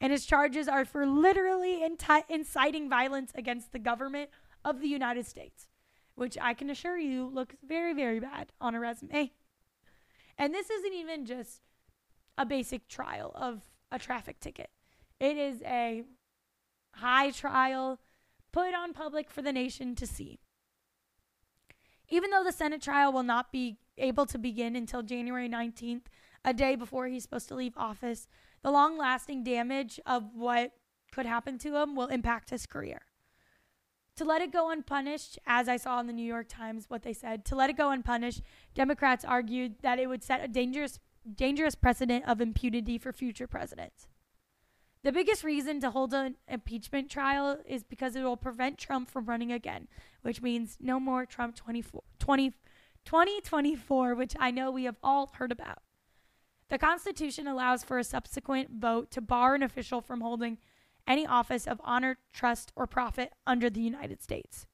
And 0.00 0.12
his 0.12 0.24
charges 0.24 0.66
are 0.66 0.84
for 0.84 1.06
literally 1.06 1.80
inti- 1.82 2.24
inciting 2.28 2.88
violence 2.88 3.32
against 3.34 3.72
the 3.72 3.78
government 3.78 4.30
of 4.64 4.80
the 4.80 4.88
United 4.88 5.26
States, 5.26 5.68
which 6.14 6.38
I 6.40 6.54
can 6.54 6.70
assure 6.70 6.98
you 6.98 7.26
looks 7.26 7.54
very, 7.66 7.92
very 7.92 8.18
bad 8.18 8.52
on 8.60 8.74
a 8.74 8.80
resume. 8.80 9.32
And 10.38 10.54
this 10.54 10.70
isn't 10.70 10.94
even 10.94 11.26
just 11.26 11.60
a 12.38 12.46
basic 12.46 12.88
trial 12.88 13.32
of 13.34 13.60
a 13.92 13.98
traffic 13.98 14.40
ticket, 14.40 14.70
it 15.18 15.36
is 15.36 15.60
a 15.62 16.04
high 16.94 17.30
trial 17.30 18.00
put 18.52 18.74
on 18.74 18.92
public 18.92 19.30
for 19.30 19.42
the 19.42 19.52
nation 19.52 19.94
to 19.96 20.06
see. 20.06 20.38
Even 22.08 22.30
though 22.30 22.42
the 22.42 22.52
Senate 22.52 22.82
trial 22.82 23.12
will 23.12 23.22
not 23.22 23.52
be 23.52 23.78
able 23.98 24.26
to 24.26 24.38
begin 24.38 24.74
until 24.74 25.02
January 25.02 25.48
19th, 25.48 26.06
a 26.44 26.52
day 26.52 26.74
before 26.74 27.06
he's 27.06 27.22
supposed 27.22 27.48
to 27.48 27.54
leave 27.54 27.74
office, 27.76 28.26
the 28.62 28.70
long 28.70 28.98
lasting 28.98 29.42
damage 29.42 29.98
of 30.06 30.34
what 30.34 30.72
could 31.12 31.26
happen 31.26 31.58
to 31.58 31.76
him 31.76 31.94
will 31.94 32.06
impact 32.06 32.50
his 32.50 32.66
career. 32.66 33.02
To 34.16 34.24
let 34.24 34.42
it 34.42 34.52
go 34.52 34.70
unpunished, 34.70 35.38
as 35.46 35.68
I 35.68 35.76
saw 35.76 35.98
in 36.00 36.06
the 36.06 36.12
New 36.12 36.26
York 36.26 36.46
Times 36.48 36.86
what 36.88 37.02
they 37.02 37.12
said, 37.12 37.44
to 37.46 37.56
let 37.56 37.70
it 37.70 37.76
go 37.76 37.90
unpunished, 37.90 38.42
Democrats 38.74 39.24
argued 39.24 39.76
that 39.82 39.98
it 39.98 40.08
would 40.08 40.22
set 40.22 40.44
a 40.44 40.48
dangerous 40.48 40.98
dangerous 41.36 41.74
precedent 41.74 42.24
of 42.26 42.40
impunity 42.40 42.98
for 42.98 43.12
future 43.12 43.46
presidents. 43.46 44.06
The 45.02 45.12
biggest 45.12 45.44
reason 45.44 45.80
to 45.80 45.90
hold 45.90 46.12
an 46.12 46.36
impeachment 46.46 47.10
trial 47.10 47.58
is 47.66 47.82
because 47.82 48.14
it 48.14 48.22
will 48.22 48.36
prevent 48.36 48.78
Trump 48.78 49.10
from 49.10 49.26
running 49.26 49.50
again, 49.50 49.88
which 50.22 50.42
means 50.42 50.76
no 50.80 51.00
more 51.00 51.24
Trump 51.24 51.56
24, 51.56 52.02
20, 52.18 52.50
2024, 53.04 54.14
which 54.14 54.34
I 54.38 54.50
know 54.50 54.70
we 54.70 54.84
have 54.84 54.96
all 55.02 55.30
heard 55.34 55.52
about. 55.52 55.78
The 56.70 56.78
Constitution 56.78 57.48
allows 57.48 57.82
for 57.82 57.98
a 57.98 58.04
subsequent 58.04 58.70
vote 58.78 59.10
to 59.10 59.20
bar 59.20 59.56
an 59.56 59.62
official 59.62 60.00
from 60.00 60.20
holding 60.20 60.58
any 61.06 61.26
office 61.26 61.66
of 61.66 61.80
honor, 61.82 62.18
trust, 62.32 62.72
or 62.76 62.86
profit 62.86 63.32
under 63.44 63.68
the 63.68 63.80
United 63.80 64.22
States. 64.22 64.66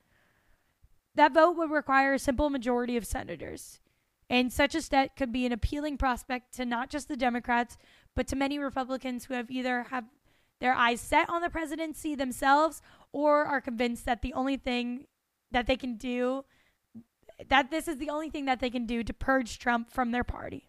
That 1.14 1.32
vote 1.32 1.56
would 1.56 1.70
require 1.70 2.12
a 2.12 2.18
simple 2.18 2.50
majority 2.50 2.98
of 2.98 3.06
senators. 3.06 3.80
And 4.28 4.52
such 4.52 4.74
a 4.74 4.82
step 4.82 5.16
could 5.16 5.32
be 5.32 5.46
an 5.46 5.52
appealing 5.52 5.96
prospect 5.96 6.54
to 6.56 6.66
not 6.66 6.90
just 6.90 7.08
the 7.08 7.16
Democrats, 7.16 7.78
but 8.14 8.26
to 8.28 8.36
many 8.36 8.58
Republicans 8.58 9.24
who 9.24 9.34
have 9.34 9.50
either 9.50 9.84
have 9.84 10.04
their 10.60 10.74
eyes 10.74 11.00
set 11.00 11.30
on 11.30 11.40
the 11.40 11.48
presidency 11.48 12.14
themselves 12.14 12.82
or 13.12 13.44
are 13.44 13.60
convinced 13.60 14.04
that 14.04 14.20
the 14.20 14.34
only 14.34 14.58
thing 14.58 15.06
that 15.50 15.66
they 15.66 15.76
can 15.76 15.96
do 15.96 16.44
that 17.48 17.70
this 17.70 17.86
is 17.86 17.98
the 17.98 18.10
only 18.10 18.30
thing 18.30 18.46
that 18.46 18.60
they 18.60 18.70
can 18.70 18.86
do 18.86 19.02
to 19.02 19.12
purge 19.12 19.58
Trump 19.58 19.90
from 19.90 20.10
their 20.10 20.24
party. 20.24 20.68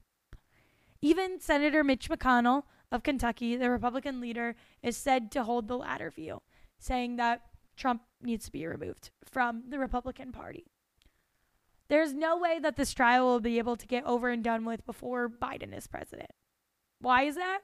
Even 1.08 1.40
Senator 1.40 1.86
Mitch 1.86 2.10
McConnell 2.10 2.64
of 2.92 3.02
Kentucky, 3.02 3.56
the 3.56 3.70
Republican 3.70 4.20
leader, 4.20 4.58
is 4.84 4.98
said 4.98 5.32
to 5.32 5.44
hold 5.46 5.70
the 5.70 5.78
latter 5.78 6.12
view, 6.12 6.42
saying 6.80 7.16
that 7.16 7.44
Trump 7.78 8.02
needs 8.22 8.44
to 8.44 8.52
be 8.52 8.68
removed 8.68 9.12
from 9.24 9.64
the 9.70 9.80
Republican 9.80 10.34
Party. 10.34 10.66
There's 11.88 12.14
no 12.14 12.38
way 12.38 12.60
that 12.60 12.76
this 12.76 12.94
trial 12.94 13.26
will 13.26 13.40
be 13.40 13.58
able 13.58 13.78
to 13.78 13.88
get 13.88 14.04
over 14.04 14.28
and 14.28 14.44
done 14.44 14.66
with 14.66 14.86
before 14.86 15.30
Biden 15.30 15.74
is 15.74 15.88
president. 15.88 16.32
Why 17.00 17.24
is 17.24 17.36
that? 17.36 17.60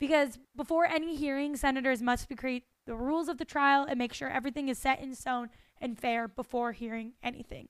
Because 0.00 0.38
before 0.56 0.86
any 0.86 1.14
hearing, 1.14 1.56
senators 1.56 2.00
must 2.00 2.34
create 2.38 2.64
the 2.86 2.96
rules 2.96 3.28
of 3.28 3.36
the 3.36 3.44
trial 3.44 3.84
and 3.86 3.98
make 3.98 4.14
sure 4.14 4.30
everything 4.30 4.70
is 4.70 4.78
set 4.78 4.98
in 4.98 5.14
stone 5.14 5.50
and 5.78 6.00
fair 6.00 6.26
before 6.26 6.72
hearing 6.72 7.12
anything. 7.22 7.68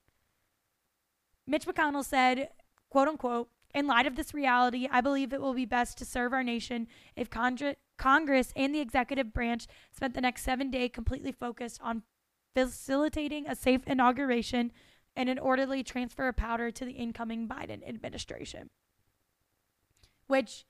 Mitch 1.44 1.66
McConnell 1.66 2.04
said, 2.04 2.50
quote 2.88 3.08
unquote, 3.08 3.48
in 3.74 3.86
light 3.86 4.06
of 4.06 4.16
this 4.16 4.34
reality, 4.34 4.88
I 4.90 5.00
believe 5.00 5.32
it 5.32 5.40
will 5.40 5.54
be 5.54 5.64
best 5.64 5.96
to 5.98 6.04
serve 6.04 6.32
our 6.32 6.42
nation 6.42 6.88
if 7.16 7.30
Congress 7.30 8.52
and 8.54 8.74
the 8.74 8.80
executive 8.80 9.32
branch 9.32 9.66
spent 9.90 10.14
the 10.14 10.20
next 10.20 10.42
seven 10.42 10.70
days 10.70 10.90
completely 10.92 11.32
focused 11.32 11.80
on 11.82 12.02
facilitating 12.54 13.46
a 13.48 13.56
safe 13.56 13.80
inauguration 13.86 14.72
and 15.16 15.28
an 15.28 15.38
orderly 15.38 15.82
transfer 15.82 16.28
of 16.28 16.36
power 16.36 16.70
to 16.70 16.84
the 16.84 16.92
incoming 16.92 17.48
Biden 17.48 17.86
administration. 17.88 18.68
Which 20.26 20.64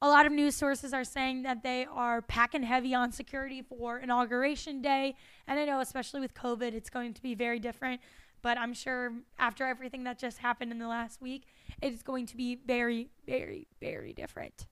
a 0.00 0.08
lot 0.08 0.26
of 0.26 0.32
news 0.32 0.56
sources 0.56 0.92
are 0.92 1.04
saying 1.04 1.42
that 1.42 1.62
they 1.62 1.86
are 1.88 2.22
packing 2.22 2.64
heavy 2.64 2.92
on 2.92 3.12
security 3.12 3.62
for 3.62 3.98
inauguration 3.98 4.82
day. 4.82 5.14
And 5.46 5.60
I 5.60 5.64
know, 5.64 5.78
especially 5.78 6.20
with 6.20 6.34
COVID, 6.34 6.74
it's 6.74 6.90
going 6.90 7.14
to 7.14 7.22
be 7.22 7.36
very 7.36 7.60
different. 7.60 8.00
But 8.42 8.58
I'm 8.58 8.74
sure 8.74 9.12
after 9.38 9.64
everything 9.64 10.04
that 10.04 10.18
just 10.18 10.38
happened 10.38 10.72
in 10.72 10.78
the 10.78 10.88
last 10.88 11.22
week, 11.22 11.46
it's 11.80 12.02
going 12.02 12.26
to 12.26 12.36
be 12.36 12.56
very, 12.56 13.10
very, 13.26 13.68
very 13.80 14.12
different. 14.12 14.66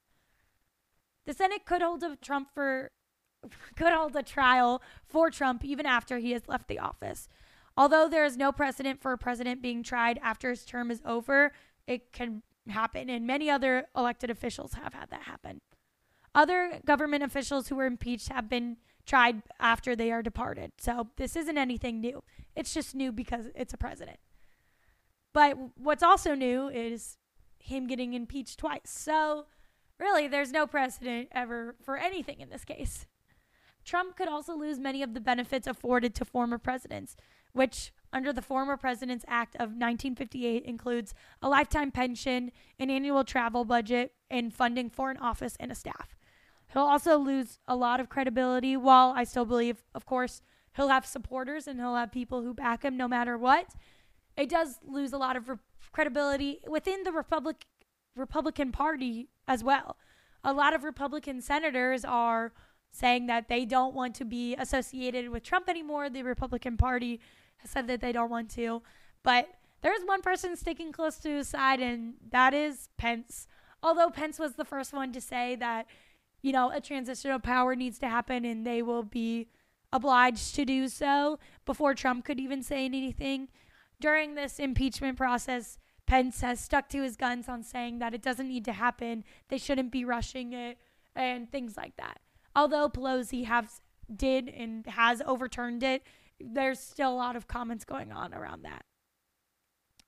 The 1.27 1.35
Senate 1.35 1.65
could 1.65 1.81
hold 1.81 2.03
a 2.03 2.17
Trump 2.17 2.49
for 2.53 2.91
could 3.77 3.93
hold 3.93 4.17
a 4.17 4.23
trial 4.23 4.83
for 5.07 5.31
Trump 5.31 5.65
even 5.65 5.87
after 5.87 6.19
he 6.19 6.33
has 6.33 6.49
left 6.49 6.69
the 6.69 6.79
office. 6.79 7.29
Although 7.77 8.09
there 8.09 8.25
is 8.25 8.37
no 8.37 8.53
precedent 8.53 9.01
for 9.01 9.13
a 9.13 9.19
president 9.19 9.63
being 9.63 9.83
tried 9.83 10.19
after 10.23 10.51
his 10.51 10.65
term 10.65 10.91
is 10.91 11.01
over, 11.05 11.53
it 11.87 12.13
can 12.13 12.43
happen, 12.69 13.09
and 13.09 13.27
many 13.27 13.49
other 13.49 13.87
elected 13.97 14.31
officials 14.31 14.75
have 14.75 14.93
had 14.93 15.11
that 15.11 15.23
happen. 15.23 15.61
Other 16.35 16.81
government 16.85 17.23
officials 17.23 17.69
who 17.69 17.77
were 17.77 17.87
impeached 17.87 18.29
have 18.29 18.49
been 18.49 18.77
tried 19.07 19.43
after 19.59 19.97
they 19.97 20.11
are 20.11 20.23
departed. 20.23 20.73
So 20.79 21.09
this 21.17 21.37
isn't 21.37 21.59
anything 21.59 22.01
new. 22.01 22.23
It's 22.55 22.75
just 22.75 22.95
new 22.95 23.13
because 23.13 23.47
it's 23.55 23.75
a 23.75 23.79
president. 23.79 24.19
But 25.33 25.57
what's 25.77 26.03
also 26.03 26.35
new 26.35 26.69
is 26.69 27.17
him 27.59 27.87
getting 27.87 28.15
impeached 28.15 28.59
twice. 28.59 28.91
So 28.91 29.47
really, 29.99 30.29
there's 30.29 30.53
no 30.53 30.67
precedent 30.67 31.29
ever 31.33 31.77
for 31.83 31.97
anything 31.97 32.41
in 32.41 32.51
this 32.51 32.65
case. 32.65 33.07
Trump 33.85 34.17
could 34.17 34.29
also 34.29 34.55
lose 34.55 34.79
many 34.79 35.03
of 35.03 35.15
the 35.15 35.21
benefits 35.21 35.67
afforded 35.67 36.15
to 36.15 36.25
former 36.25 36.59
presidents, 36.59 37.17
which 37.53 37.93
under 38.13 38.33
the 38.33 38.43
former 38.43 38.77
President's 38.77 39.25
Act 39.29 39.55
of 39.57 39.71
1958 39.71 40.65
includes 40.65 41.15
a 41.41 41.49
lifetime 41.49 41.91
pension, 41.91 42.51
an 42.79 42.91
annual 42.91 43.25
travel 43.25 43.65
budget, 43.65 44.13
and 44.31 44.53
funding 44.53 44.91
for 44.91 45.11
an 45.11 45.17
office 45.19 45.57
and 45.61 45.71
a 45.71 45.75
staff. 45.75 46.17
He'll 46.73 46.83
also 46.83 47.19
lose 47.19 47.59
a 47.67 47.75
lot 47.75 48.01
of 48.01 48.09
credibility, 48.09 48.77
while 48.77 49.13
I 49.17 49.25
still 49.25 49.45
believe, 49.45 49.83
of 49.95 50.07
course, 50.07 50.41
he'll 50.77 50.89
have 50.89 51.05
supporters 51.05 51.67
and 51.67 51.81
he'll 51.81 51.97
have 51.97 52.13
people 52.13 52.43
who 52.43 52.55
back 52.55 52.85
him 52.85 52.97
no 52.97 53.09
matter 53.09 53.37
what. 53.37 53.75
It 54.37 54.49
does 54.49 54.79
lose 54.87 55.13
a 55.13 55.19
lot 55.19 55.37
of 55.37 55.49
re- 55.49 55.57
credibility 55.93 56.61
within 56.69 57.03
the 57.03 57.13
Republic 57.13 57.67
Republican 58.17 58.73
Party 58.73 59.29
as 59.49 59.65
well. 59.65 59.97
A 60.45 60.53
lot 60.53 60.75
of 60.75 60.85
Republican 60.85 61.41
senators 61.41 62.05
are 62.05 62.53
saying 62.91 63.27
that 63.27 63.49
they 63.49 63.65
don't 63.65 63.95
want 63.95 64.15
to 64.17 64.25
be 64.25 64.55
associated 64.57 65.29
with 65.31 65.43
Trump 65.43 65.69
anymore. 65.69 66.11
The 66.11 66.23
Republican 66.23 66.77
Party 66.77 67.21
has 67.59 67.71
said 67.71 67.87
that 67.89 68.01
they 68.01 68.13
don't 68.13 68.31
want 68.31 68.51
to. 68.53 68.83
But 69.23 69.49
there's 69.83 70.03
one 70.05 70.23
person 70.23 70.57
sticking 70.57 70.93
close 70.93 71.19
to 71.19 71.29
his 71.29 71.49
side, 71.49 71.81
and 71.81 72.15
that 72.31 72.53
is 72.53 72.89
Pence. 72.97 73.47
Although 73.83 74.11
Pence 74.11 74.39
was 74.39 74.55
the 74.55 74.65
first 74.65 74.93
one 74.93 75.13
to 75.13 75.21
say 75.21 75.57
that, 75.57 75.87
you 76.43 76.53
know, 76.53 76.71
a 76.71 76.81
transition 76.81 77.31
of 77.31 77.43
power 77.43 77.75
needs 77.75 77.99
to 78.01 78.09
happen 78.09 78.45
and 78.45 78.67
they 78.67 78.83
will 78.83 79.03
be 79.03 79.49
obliged 79.93 80.55
to 80.55 80.65
do 80.65 80.89
so 80.89 81.39
before 81.67 81.95
Trump 81.95 82.25
could 82.25 82.41
even 82.41 82.63
say 82.63 82.85
anything. 82.85 83.49
During 84.01 84.35
this 84.35 84.59
impeachment 84.59 85.17
process, 85.17 85.79
Pence 86.07 86.41
has 86.41 86.59
stuck 86.59 86.89
to 86.89 87.03
his 87.03 87.17
guns 87.17 87.49
on 87.49 87.63
saying 87.63 87.99
that 87.99 88.15
it 88.15 88.23
doesn't 88.23 88.49
need 88.49 88.65
to 88.65 88.73
happen, 88.73 89.25
they 89.49 89.59
shouldn't 89.59 89.93
be 89.93 90.05
rushing 90.05 90.53
it, 90.53 90.79
and 91.15 91.51
things 91.51 91.77
like 91.77 91.97
that. 91.97 92.19
Although 92.57 92.89
Pelosi 92.89 93.45
has 93.45 93.81
did 94.15 94.49
and 94.49 94.87
has 94.87 95.23
overturned 95.25 95.83
it, 95.83 96.03
there's 96.41 96.81
still 96.81 97.13
a 97.13 97.15
lot 97.15 97.37
of 97.37 97.47
comments 97.47 97.85
going 97.85 98.11
on 98.11 98.35
around 98.35 98.63
that. 98.63 98.85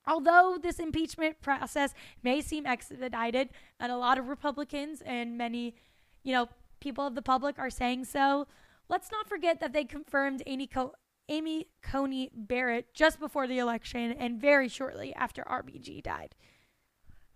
Although 0.06 0.58
this 0.60 0.80
impeachment 0.80 1.40
process 1.40 1.94
may 2.22 2.40
seem 2.40 2.66
expedited, 2.66 3.50
and 3.78 3.92
a 3.92 3.96
lot 3.96 4.18
of 4.18 4.28
Republicans 4.28 5.02
and 5.02 5.38
many, 5.38 5.76
you 6.22 6.32
know, 6.32 6.48
people 6.80 7.06
of 7.06 7.14
the 7.14 7.22
public 7.22 7.58
are 7.58 7.70
saying 7.70 8.04
so, 8.04 8.46
let's 8.88 9.10
not 9.10 9.28
forget 9.28 9.60
that 9.60 9.72
they 9.72 9.84
confirmed 9.84 10.42
Amy, 10.46 10.66
Co- 10.66 10.94
Amy 11.28 11.68
Coney 11.82 12.30
Barrett 12.34 12.92
just 12.94 13.18
before 13.20 13.46
the 13.46 13.58
election 13.58 14.12
and 14.12 14.40
very 14.40 14.68
shortly 14.68 15.14
after 15.14 15.42
RBG 15.42 16.02
died. 16.02 16.34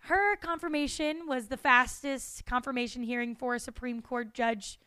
Her 0.01 0.37
confirmation 0.37 1.27
was 1.27 1.49
the 1.49 1.57
fastest 1.57 2.46
confirmation 2.46 3.03
hearing 3.03 3.35
for 3.35 3.55
a 3.55 3.61
Supreme 3.61 4.01
Court 4.01 4.35
judge 4.35 4.79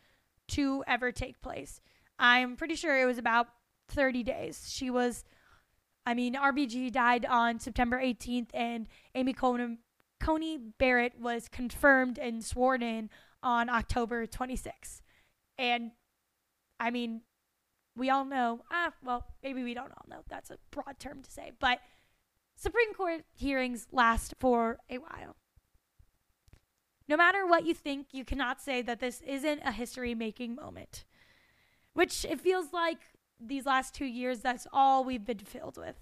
to 0.48 0.82
ever 0.86 1.12
take 1.12 1.42
place. 1.42 1.80
I'm 2.18 2.56
pretty 2.56 2.74
sure 2.74 3.00
it 3.00 3.06
was 3.06 3.18
about 3.18 3.48
30 3.88 4.22
days. 4.22 4.66
She 4.68 4.90
was, 4.90 5.24
I 6.06 6.14
mean, 6.14 6.34
RBG 6.34 6.92
died 6.92 7.26
on 7.26 7.58
September 7.58 8.00
18th, 8.00 8.48
and 8.54 8.88
Amy 9.14 9.32
Coney, 9.32 9.78
Coney 10.20 10.58
Barrett 10.58 11.18
was 11.20 11.48
confirmed 11.48 12.18
and 12.18 12.44
sworn 12.44 12.82
in 12.82 13.10
on 13.42 13.68
October 13.68 14.26
26th. 14.26 15.00
And 15.58 15.92
I 16.78 16.90
mean, 16.90 17.22
we 17.96 18.10
all 18.10 18.24
know, 18.24 18.60
ah, 18.70 18.92
well, 19.04 19.26
maybe 19.42 19.62
we 19.62 19.74
don't 19.74 19.92
all 19.92 20.06
know. 20.08 20.22
That's 20.28 20.50
a 20.50 20.58
broad 20.70 20.98
term 20.98 21.22
to 21.22 21.30
say, 21.30 21.52
but 21.58 21.80
Supreme 22.56 22.94
Court 22.94 23.24
hearings 23.34 23.86
last 23.92 24.34
for 24.38 24.78
a 24.88 24.98
while. 24.98 25.36
No 27.08 27.16
matter 27.16 27.46
what 27.46 27.66
you 27.66 27.74
think, 27.74 28.08
you 28.12 28.24
cannot 28.24 28.60
say 28.60 28.82
that 28.82 29.00
this 29.00 29.20
isn't 29.22 29.62
a 29.64 29.72
history 29.72 30.14
making 30.14 30.54
moment. 30.54 31.04
Which 31.92 32.24
it 32.24 32.40
feels 32.40 32.72
like 32.72 32.98
these 33.40 33.66
last 33.66 33.94
two 33.94 34.04
years, 34.04 34.40
that's 34.40 34.66
all 34.72 35.02
we've 35.02 35.24
been 35.24 35.38
filled 35.38 35.76
with 35.76 35.96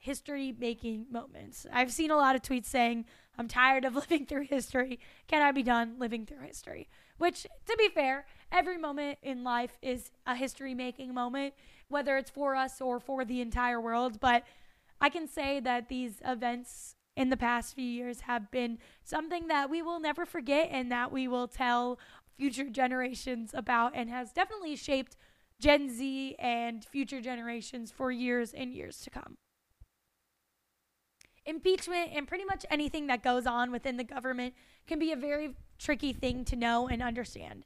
history 0.00 0.54
making 0.58 1.06
moments. 1.10 1.66
I've 1.72 1.92
seen 1.92 2.10
a 2.10 2.16
lot 2.16 2.34
of 2.34 2.42
tweets 2.42 2.64
saying, 2.64 3.04
I'm 3.38 3.46
tired 3.46 3.84
of 3.84 3.94
living 3.96 4.26
through 4.26 4.44
history. 4.44 4.98
Can 5.28 5.42
I 5.42 5.52
be 5.52 5.62
done 5.62 5.96
living 5.98 6.26
through 6.26 6.40
history? 6.40 6.88
Which, 7.18 7.42
to 7.42 7.76
be 7.78 7.88
fair, 7.90 8.24
every 8.50 8.78
moment 8.78 9.18
in 9.22 9.44
life 9.44 9.78
is 9.82 10.10
a 10.26 10.34
history 10.34 10.74
making 10.74 11.12
moment, 11.12 11.54
whether 11.88 12.16
it's 12.16 12.30
for 12.30 12.56
us 12.56 12.80
or 12.80 12.98
for 12.98 13.24
the 13.24 13.42
entire 13.42 13.80
world. 13.80 14.18
But 14.20 14.44
I 15.00 15.10
can 15.10 15.28
say 15.28 15.60
that 15.60 15.88
these 15.88 16.20
events 16.24 16.96
in 17.14 17.28
the 17.28 17.36
past 17.36 17.74
few 17.74 17.84
years 17.84 18.22
have 18.22 18.50
been 18.50 18.78
something 19.04 19.48
that 19.48 19.68
we 19.68 19.82
will 19.82 20.00
never 20.00 20.24
forget 20.24 20.70
and 20.72 20.90
that 20.90 21.12
we 21.12 21.28
will 21.28 21.46
tell 21.46 21.98
future 22.38 22.70
generations 22.70 23.50
about 23.52 23.92
and 23.94 24.08
has 24.08 24.32
definitely 24.32 24.76
shaped 24.76 25.16
Gen 25.60 25.90
Z 25.90 26.36
and 26.38 26.82
future 26.82 27.20
generations 27.20 27.92
for 27.92 28.10
years 28.10 28.54
and 28.54 28.72
years 28.72 29.02
to 29.02 29.10
come. 29.10 29.36
Impeachment 31.46 32.10
and 32.14 32.28
pretty 32.28 32.44
much 32.44 32.66
anything 32.70 33.06
that 33.06 33.22
goes 33.22 33.46
on 33.46 33.70
within 33.70 33.96
the 33.96 34.04
government 34.04 34.54
can 34.86 34.98
be 34.98 35.12
a 35.12 35.16
very 35.16 35.56
tricky 35.78 36.12
thing 36.12 36.44
to 36.44 36.56
know 36.56 36.88
and 36.88 37.02
understand. 37.02 37.64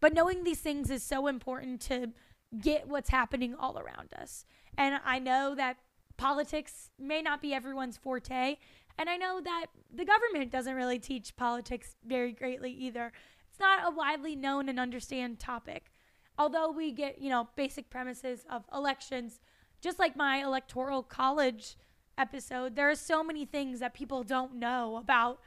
But 0.00 0.14
knowing 0.14 0.42
these 0.42 0.60
things 0.60 0.90
is 0.90 1.02
so 1.02 1.26
important 1.26 1.80
to 1.82 2.12
get 2.60 2.88
what's 2.88 3.10
happening 3.10 3.54
all 3.54 3.78
around 3.78 4.12
us. 4.18 4.44
And 4.76 5.00
I 5.04 5.18
know 5.18 5.54
that 5.54 5.76
politics 6.16 6.90
may 6.98 7.22
not 7.22 7.40
be 7.42 7.54
everyone's 7.54 7.96
forte. 7.96 8.56
And 8.98 9.08
I 9.08 9.16
know 9.16 9.40
that 9.42 9.66
the 9.94 10.04
government 10.04 10.50
doesn't 10.50 10.74
really 10.74 10.98
teach 10.98 11.36
politics 11.36 11.96
very 12.04 12.32
greatly 12.32 12.72
either. 12.72 13.12
It's 13.48 13.60
not 13.60 13.86
a 13.86 13.94
widely 13.94 14.36
known 14.36 14.68
and 14.68 14.78
understand 14.78 15.38
topic. 15.38 15.90
Although 16.38 16.70
we 16.70 16.92
get, 16.92 17.20
you 17.20 17.30
know, 17.30 17.48
basic 17.56 17.90
premises 17.90 18.44
of 18.50 18.64
elections, 18.72 19.40
just 19.80 19.98
like 19.98 20.16
my 20.16 20.38
electoral 20.42 21.02
college 21.02 21.76
episode, 22.18 22.76
there 22.76 22.90
are 22.90 22.94
so 22.94 23.22
many 23.22 23.44
things 23.44 23.80
that 23.80 23.94
people 23.94 24.22
don't 24.22 24.54
know 24.54 24.96
about 24.96 25.40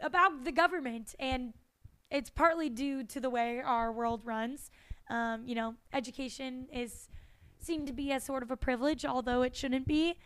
about 0.00 0.44
the 0.44 0.50
government 0.50 1.14
and 1.20 1.52
it's 2.10 2.28
partly 2.28 2.68
due 2.68 3.04
to 3.04 3.20
the 3.20 3.30
way 3.30 3.60
our 3.60 3.90
world 3.90 4.20
runs. 4.24 4.70
Um, 5.08 5.44
you 5.46 5.54
know, 5.54 5.76
education 5.92 6.66
is 6.72 7.08
seem 7.58 7.86
to 7.86 7.92
be 7.92 8.12
a 8.12 8.20
sort 8.20 8.42
of 8.42 8.50
a 8.50 8.56
privilege, 8.56 9.04
although 9.04 9.42
it 9.42 9.56
shouldn't 9.56 9.86
be. 9.86 10.18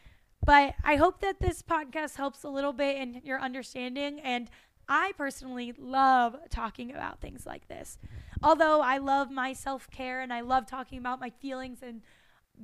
But 0.44 0.74
I 0.82 0.96
hope 0.96 1.20
that 1.20 1.40
this 1.40 1.62
podcast 1.62 2.16
helps 2.16 2.42
a 2.42 2.48
little 2.48 2.72
bit 2.72 2.96
in 2.96 3.20
your 3.24 3.40
understanding. 3.40 4.20
And 4.20 4.50
I 4.88 5.12
personally 5.16 5.74
love 5.78 6.36
talking 6.50 6.90
about 6.90 7.20
things 7.20 7.46
like 7.46 7.68
this. 7.68 7.98
Although 8.42 8.80
I 8.80 8.98
love 8.98 9.30
my 9.30 9.52
self 9.52 9.90
care 9.90 10.20
and 10.20 10.32
I 10.32 10.40
love 10.40 10.66
talking 10.66 10.98
about 10.98 11.20
my 11.20 11.30
feelings 11.30 11.78
and 11.82 12.02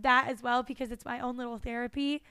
that 0.00 0.28
as 0.28 0.42
well 0.42 0.62
because 0.62 0.90
it's 0.90 1.04
my 1.04 1.20
own 1.20 1.36
little 1.36 1.58
therapy. 1.58 2.22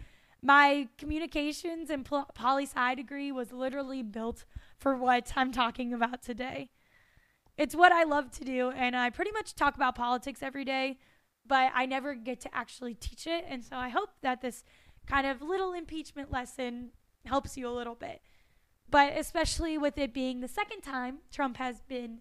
My 0.43 0.87
communications 0.97 1.89
and 1.89 2.03
poli 2.05 2.63
sci 2.63 2.95
degree 2.95 3.31
was 3.31 3.51
literally 3.51 4.01
built 4.01 4.45
for 4.77 4.95
what 4.95 5.33
I'm 5.35 5.51
talking 5.51 5.93
about 5.93 6.23
today. 6.23 6.69
It's 7.57 7.75
what 7.75 7.91
I 7.91 8.03
love 8.03 8.31
to 8.31 8.43
do, 8.43 8.71
and 8.71 8.95
I 8.95 9.11
pretty 9.11 9.31
much 9.31 9.55
talk 9.55 9.75
about 9.75 9.95
politics 9.95 10.41
every 10.41 10.65
day 10.65 10.97
but 11.45 11.71
I 11.73 11.85
never 11.85 12.15
get 12.15 12.39
to 12.41 12.55
actually 12.55 12.93
teach 12.93 13.27
it. 13.27 13.45
And 13.47 13.63
so 13.63 13.75
I 13.75 13.89
hope 13.89 14.09
that 14.21 14.41
this 14.41 14.63
kind 15.07 15.27
of 15.27 15.41
little 15.41 15.73
impeachment 15.73 16.31
lesson 16.31 16.91
helps 17.25 17.57
you 17.57 17.67
a 17.67 17.71
little 17.71 17.95
bit. 17.95 18.21
But 18.89 19.17
especially 19.17 19.77
with 19.77 19.97
it 19.97 20.13
being 20.13 20.41
the 20.41 20.47
second 20.47 20.81
time 20.81 21.19
Trump 21.31 21.57
has 21.57 21.81
been 21.81 22.19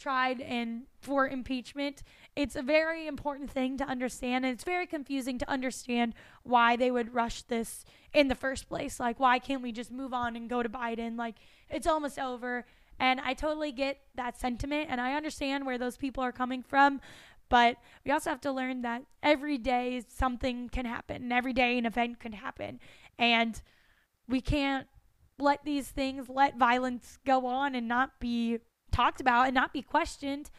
tried 0.00 0.40
and 0.40 0.82
for 1.00 1.28
impeachment, 1.28 2.02
it's 2.34 2.56
a 2.56 2.62
very 2.62 3.06
important 3.06 3.50
thing 3.50 3.76
to 3.76 3.84
understand 3.84 4.44
and 4.44 4.52
it's 4.54 4.64
very 4.64 4.86
confusing 4.86 5.38
to 5.38 5.50
understand 5.50 6.14
why 6.42 6.76
they 6.76 6.90
would 6.90 7.14
rush 7.14 7.42
this 7.42 7.84
in 8.12 8.28
the 8.28 8.34
first 8.34 8.68
place. 8.68 8.98
Like 8.98 9.20
why 9.20 9.38
can't 9.38 9.62
we 9.62 9.72
just 9.72 9.92
move 9.92 10.12
on 10.12 10.34
and 10.36 10.48
go 10.48 10.62
to 10.62 10.68
Biden? 10.68 11.16
Like 11.16 11.36
it's 11.68 11.86
almost 11.86 12.18
over. 12.18 12.64
And 12.98 13.20
I 13.20 13.34
totally 13.34 13.72
get 13.72 13.98
that 14.16 14.38
sentiment 14.38 14.88
and 14.90 15.00
I 15.00 15.14
understand 15.14 15.64
where 15.64 15.78
those 15.78 15.96
people 15.96 16.24
are 16.24 16.32
coming 16.32 16.62
from. 16.62 17.00
But 17.50 17.76
we 18.04 18.12
also 18.12 18.30
have 18.30 18.40
to 18.42 18.52
learn 18.52 18.82
that 18.82 19.02
every 19.22 19.58
day 19.58 20.02
something 20.08 20.68
can 20.68 20.86
happen, 20.86 21.24
and 21.24 21.32
every 21.32 21.52
day 21.52 21.76
an 21.76 21.84
event 21.84 22.20
can 22.20 22.32
happen. 22.32 22.78
And 23.18 23.60
we 24.28 24.40
can't 24.40 24.86
let 25.36 25.64
these 25.64 25.88
things, 25.88 26.28
let 26.28 26.56
violence 26.56 27.18
go 27.26 27.46
on 27.46 27.74
and 27.74 27.88
not 27.88 28.20
be 28.20 28.60
talked 28.90 29.20
about 29.20 29.46
and 29.46 29.54
not 29.54 29.72
be 29.72 29.82
questioned. 29.82 30.50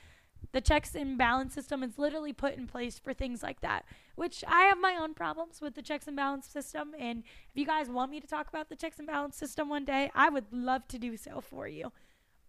The 0.54 0.62
checks 0.62 0.96
and 0.96 1.18
balance 1.18 1.54
system 1.54 1.84
is 1.84 1.98
literally 1.98 2.34
put 2.34 2.56
in 2.56 2.68
place 2.68 3.00
for 3.00 3.14
things 3.14 3.42
like 3.42 3.62
that, 3.62 3.86
which 4.16 4.44
I 4.48 4.64
have 4.64 4.80
my 4.80 4.98
own 5.00 5.14
problems 5.14 5.62
with 5.62 5.76
the 5.76 5.82
checks 5.82 6.08
and 6.08 6.16
balance 6.16 6.48
system. 6.48 6.94
And 7.00 7.24
if 7.24 7.56
you 7.56 7.66
guys 7.66 7.90
want 7.90 8.12
me 8.12 8.20
to 8.20 8.28
talk 8.28 8.50
about 8.50 8.70
the 8.70 8.76
checks 8.76 8.98
and 8.98 9.08
balance 9.08 9.38
system 9.38 9.70
one 9.70 9.86
day, 9.86 10.12
I 10.14 10.30
would 10.30 10.52
love 10.52 10.88
to 10.90 11.00
do 11.00 11.16
so 11.16 11.42
for 11.42 11.68
you. 11.68 11.92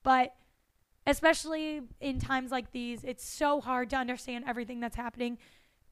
But 0.03 0.35
especially 1.07 1.83
in 2.01 2.19
times 2.19 2.51
like 2.51 2.73
these, 2.73 3.05
it's 3.05 3.25
so 3.25 3.61
hard 3.61 3.91
to 3.91 3.97
understand 3.97 4.45
everything 4.47 4.81
that's 4.81 4.97
happening 4.97 5.39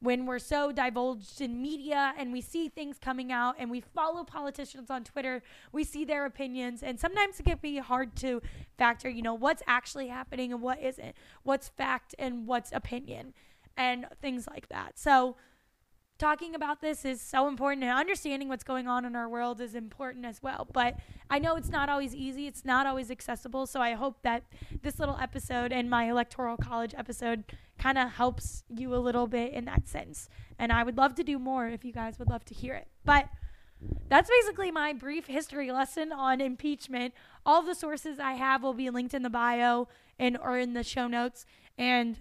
when 0.01 0.25
we're 0.25 0.39
so 0.39 0.73
divulged 0.73 1.41
in 1.41 1.61
media 1.61 2.15
and 2.17 2.33
we 2.33 2.41
see 2.41 2.69
things 2.69 2.99
coming 2.99 3.31
out 3.31 3.55
and 3.59 3.71
we 3.71 3.81
follow 3.81 4.25
politicians 4.25 4.91
on 4.91 5.05
Twitter, 5.05 5.43
we 5.73 5.85
see 5.85 6.05
their 6.05 6.25
opinions, 6.25 6.83
and 6.83 6.99
sometimes 6.99 7.39
it 7.39 7.45
can 7.45 7.59
be 7.61 7.77
hard 7.79 8.17
to 8.17 8.41
factor, 8.79 9.09
you 9.09 9.23
know, 9.23 9.35
what's 9.35 9.63
actually 9.67 10.09
happening 10.09 10.53
and 10.53 10.63
what 10.63 10.83
isn't, 10.83 11.15
what's 11.43 11.69
fact 11.69 12.15
and 12.19 12.47
what's 12.47 12.73
opinion, 12.73 13.35
and 13.77 14.07
things 14.21 14.47
like 14.47 14.69
that. 14.69 14.99
So, 14.99 15.37
talking 16.21 16.55
about 16.55 16.81
this 16.81 17.05
is 17.05 17.21
so 17.21 17.49
important 17.49 17.83
and 17.83 17.93
understanding 17.93 18.49
what's 18.49 18.63
going 18.63 18.87
on 18.87 19.05
in 19.05 19.17
our 19.17 19.29
world 19.29 19.61
is 19.61 19.75
important 19.75 20.27
as 20.27 20.43
well. 20.43 20.69
But 20.73 20.97
I 21.31 21.39
know 21.39 21.57
it's 21.57 21.71
not 21.71 21.89
always 21.89 22.15
easy, 22.15 22.47
it's 22.47 22.65
not 22.65 22.87
always 22.87 23.11
accessible. 23.11 23.67
So 23.67 23.81
I 23.81 23.95
hope 23.95 24.19
that 24.23 24.45
this 24.83 25.01
little 25.01 25.17
episode 25.21 25.73
and 25.73 25.89
my 25.89 26.11
electoral 26.11 26.57
college 26.57 26.95
episode 26.97 27.45
kind 27.79 27.97
of 27.97 28.11
helps 28.13 28.63
you 28.69 28.95
a 28.95 28.99
little 28.99 29.27
bit 29.27 29.53
in 29.55 29.65
that 29.65 29.89
sense. 29.89 30.29
And 30.59 30.71
I 30.71 30.83
would 30.83 30.99
love 30.99 31.15
to 31.17 31.25
do 31.25 31.39
more 31.39 31.69
if 31.69 31.85
you 31.85 31.93
guys 31.93 32.19
would 32.19 32.29
love 32.29 32.45
to 32.45 32.55
hear 32.55 32.75
it. 32.75 32.89
But 33.05 33.29
that's 34.09 34.29
basically 34.29 34.71
my 34.71 34.93
brief 34.93 35.27
history 35.27 35.73
lesson 35.73 36.13
on 36.13 36.43
impeachment. 36.43 37.15
All 37.47 37.63
the 37.63 37.75
sources 37.75 38.19
I 38.19 38.33
have 38.33 38.63
will 38.63 38.75
be 38.75 38.91
linked 38.91 39.15
in 39.15 39.23
the 39.23 39.31
bio 39.31 39.89
and 40.19 40.37
or 40.37 40.59
in 40.59 40.75
the 40.75 40.85
show 40.85 41.09
notes. 41.09 41.47
And 41.79 42.21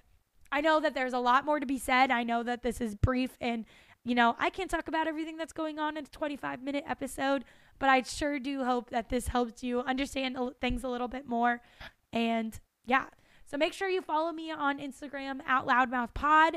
I 0.52 0.62
know 0.62 0.80
that 0.80 0.96
there's 0.96 1.14
a 1.14 1.20
lot 1.20 1.46
more 1.46 1.60
to 1.60 1.66
be 1.66 1.78
said. 1.78 2.12
I 2.12 2.24
know 2.24 2.44
that 2.44 2.64
this 2.64 2.82
is 2.82 2.96
brief 2.96 3.38
and 3.40 3.66
you 4.10 4.16
know, 4.16 4.36
I 4.40 4.50
can't 4.50 4.72
talk 4.72 4.88
about 4.88 5.08
everything 5.08 5.38
that's 5.38 5.54
going 5.54 5.78
on 5.78 5.96
in 5.96 6.04
a 6.04 6.08
25 6.08 6.64
minute 6.64 6.84
episode, 6.88 7.46
but 7.78 7.90
I 7.90 8.02
sure 8.02 8.40
do 8.40 8.64
hope 8.64 8.90
that 8.90 9.10
this 9.10 9.28
helps 9.28 9.64
you 9.64 9.82
understand 9.82 10.36
things 10.60 10.84
a 10.84 10.90
little 10.90 11.08
bit 11.08 11.28
more. 11.28 11.62
And 12.12 12.60
yeah, 12.88 13.06
so 13.46 13.56
make 13.56 13.72
sure 13.72 13.88
you 13.88 14.02
follow 14.02 14.32
me 14.32 14.50
on 14.50 14.80
Instagram 14.80 15.46
at 15.46 15.68
loudmouthpod. 15.68 16.56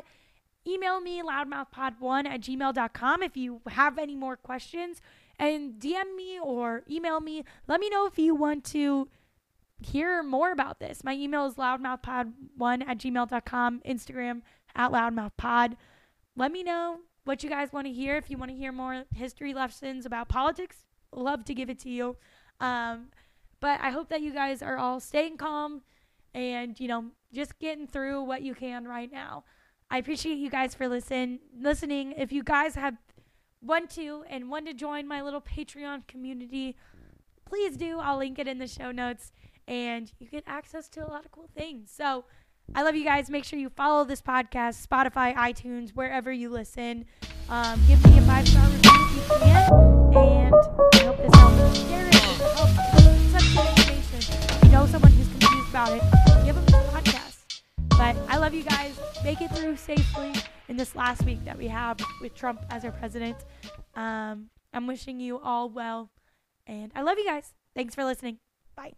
Email 0.66 1.02
me 1.02 1.22
loudmouthpod1 1.22 2.26
at 2.26 2.40
gmail.com 2.40 3.22
if 3.22 3.36
you 3.36 3.60
have 3.66 3.98
any 3.98 4.16
more 4.16 4.36
questions. 4.36 5.02
And 5.38 5.74
DM 5.74 6.16
me 6.16 6.40
or 6.40 6.84
email 6.90 7.20
me. 7.20 7.44
Let 7.68 7.80
me 7.80 7.90
know 7.90 8.06
if 8.06 8.18
you 8.18 8.34
want 8.34 8.64
to 8.66 9.08
hear 9.84 10.22
more 10.22 10.52
about 10.52 10.80
this. 10.80 11.04
My 11.04 11.12
email 11.12 11.44
is 11.44 11.56
loudmouthpod1 11.56 12.88
at 12.88 12.96
gmail.com, 12.96 13.82
Instagram 13.86 14.40
at 14.74 14.90
loudmouthpod. 14.90 15.76
Let 16.34 16.50
me 16.50 16.62
know 16.62 17.00
what 17.24 17.42
you 17.42 17.50
guys 17.50 17.72
want 17.72 17.86
to 17.86 17.92
hear. 17.92 18.16
If 18.16 18.30
you 18.30 18.36
want 18.36 18.50
to 18.50 18.56
hear 18.56 18.72
more 18.72 19.04
history 19.14 19.54
lessons 19.54 20.06
about 20.06 20.28
politics, 20.28 20.76
love 21.12 21.44
to 21.46 21.54
give 21.54 21.70
it 21.70 21.78
to 21.80 21.90
you. 21.90 22.16
Um, 22.60 23.08
but 23.60 23.80
I 23.80 23.90
hope 23.90 24.08
that 24.08 24.22
you 24.22 24.32
guys 24.32 24.62
are 24.62 24.76
all 24.76 25.00
staying 25.00 25.36
calm 25.36 25.82
and, 26.34 26.78
you 26.80 26.88
know, 26.88 27.06
just 27.32 27.58
getting 27.58 27.86
through 27.86 28.22
what 28.22 28.42
you 28.42 28.54
can 28.54 28.86
right 28.86 29.10
now. 29.10 29.44
I 29.90 29.98
appreciate 29.98 30.38
you 30.38 30.50
guys 30.50 30.74
for 30.74 30.88
listen 30.88 31.40
listening. 31.56 32.14
If 32.16 32.32
you 32.32 32.42
guys 32.42 32.74
have 32.74 32.96
want 33.60 33.90
to 33.90 34.24
and 34.28 34.50
want 34.50 34.66
to 34.66 34.74
join 34.74 35.06
my 35.06 35.22
little 35.22 35.40
Patreon 35.40 36.06
community, 36.08 36.76
please 37.44 37.76
do. 37.76 37.98
I'll 38.00 38.18
link 38.18 38.38
it 38.38 38.48
in 38.48 38.58
the 38.58 38.66
show 38.66 38.90
notes 38.90 39.32
and 39.68 40.12
you 40.18 40.26
get 40.26 40.44
access 40.46 40.88
to 40.88 41.06
a 41.06 41.08
lot 41.08 41.24
of 41.24 41.30
cool 41.30 41.48
things. 41.54 41.92
So 41.94 42.24
I 42.74 42.82
love 42.82 42.96
you 42.96 43.04
guys. 43.04 43.28
Make 43.28 43.44
sure 43.44 43.58
you 43.58 43.68
follow 43.68 44.04
this 44.04 44.22
podcast, 44.22 44.86
Spotify, 44.86 45.34
iTunes, 45.34 45.90
wherever 45.90 46.32
you 46.32 46.48
listen. 46.48 47.04
Um, 47.48 47.80
give 47.86 48.04
me 48.06 48.18
a 48.18 48.22
five 48.22 48.48
star 48.48 48.64
review 48.64 48.90
if 48.94 49.14
you 49.16 49.38
can. 49.38 49.72
And 50.14 50.54
I 50.54 51.04
hope 51.04 51.16
this 51.18 51.34
helps. 51.34 51.78
Share 51.80 52.06
it. 52.08 52.14
Helps. 52.14 53.32
Such 53.32 53.54
good 53.54 53.68
information. 53.78 54.34
If 54.56 54.64
you 54.64 54.70
know 54.70 54.86
someone 54.86 55.12
who's 55.12 55.28
confused 55.28 55.68
about 55.70 55.92
it, 55.92 56.02
give 56.46 56.54
them 56.54 56.64
the 56.66 56.88
podcast. 56.92 57.62
But 57.90 58.16
I 58.28 58.38
love 58.38 58.54
you 58.54 58.62
guys. 58.62 58.98
Make 59.22 59.40
it 59.42 59.50
through 59.52 59.76
safely 59.76 60.32
in 60.68 60.76
this 60.76 60.96
last 60.96 61.24
week 61.24 61.44
that 61.44 61.58
we 61.58 61.68
have 61.68 61.98
with 62.22 62.34
Trump 62.34 62.64
as 62.70 62.84
our 62.84 62.92
president. 62.92 63.36
Um, 63.94 64.48
I'm 64.72 64.86
wishing 64.86 65.20
you 65.20 65.38
all 65.38 65.68
well. 65.68 66.10
And 66.66 66.90
I 66.94 67.02
love 67.02 67.18
you 67.18 67.26
guys. 67.26 67.52
Thanks 67.74 67.94
for 67.94 68.04
listening. 68.04 68.38
Bye. 68.74 68.94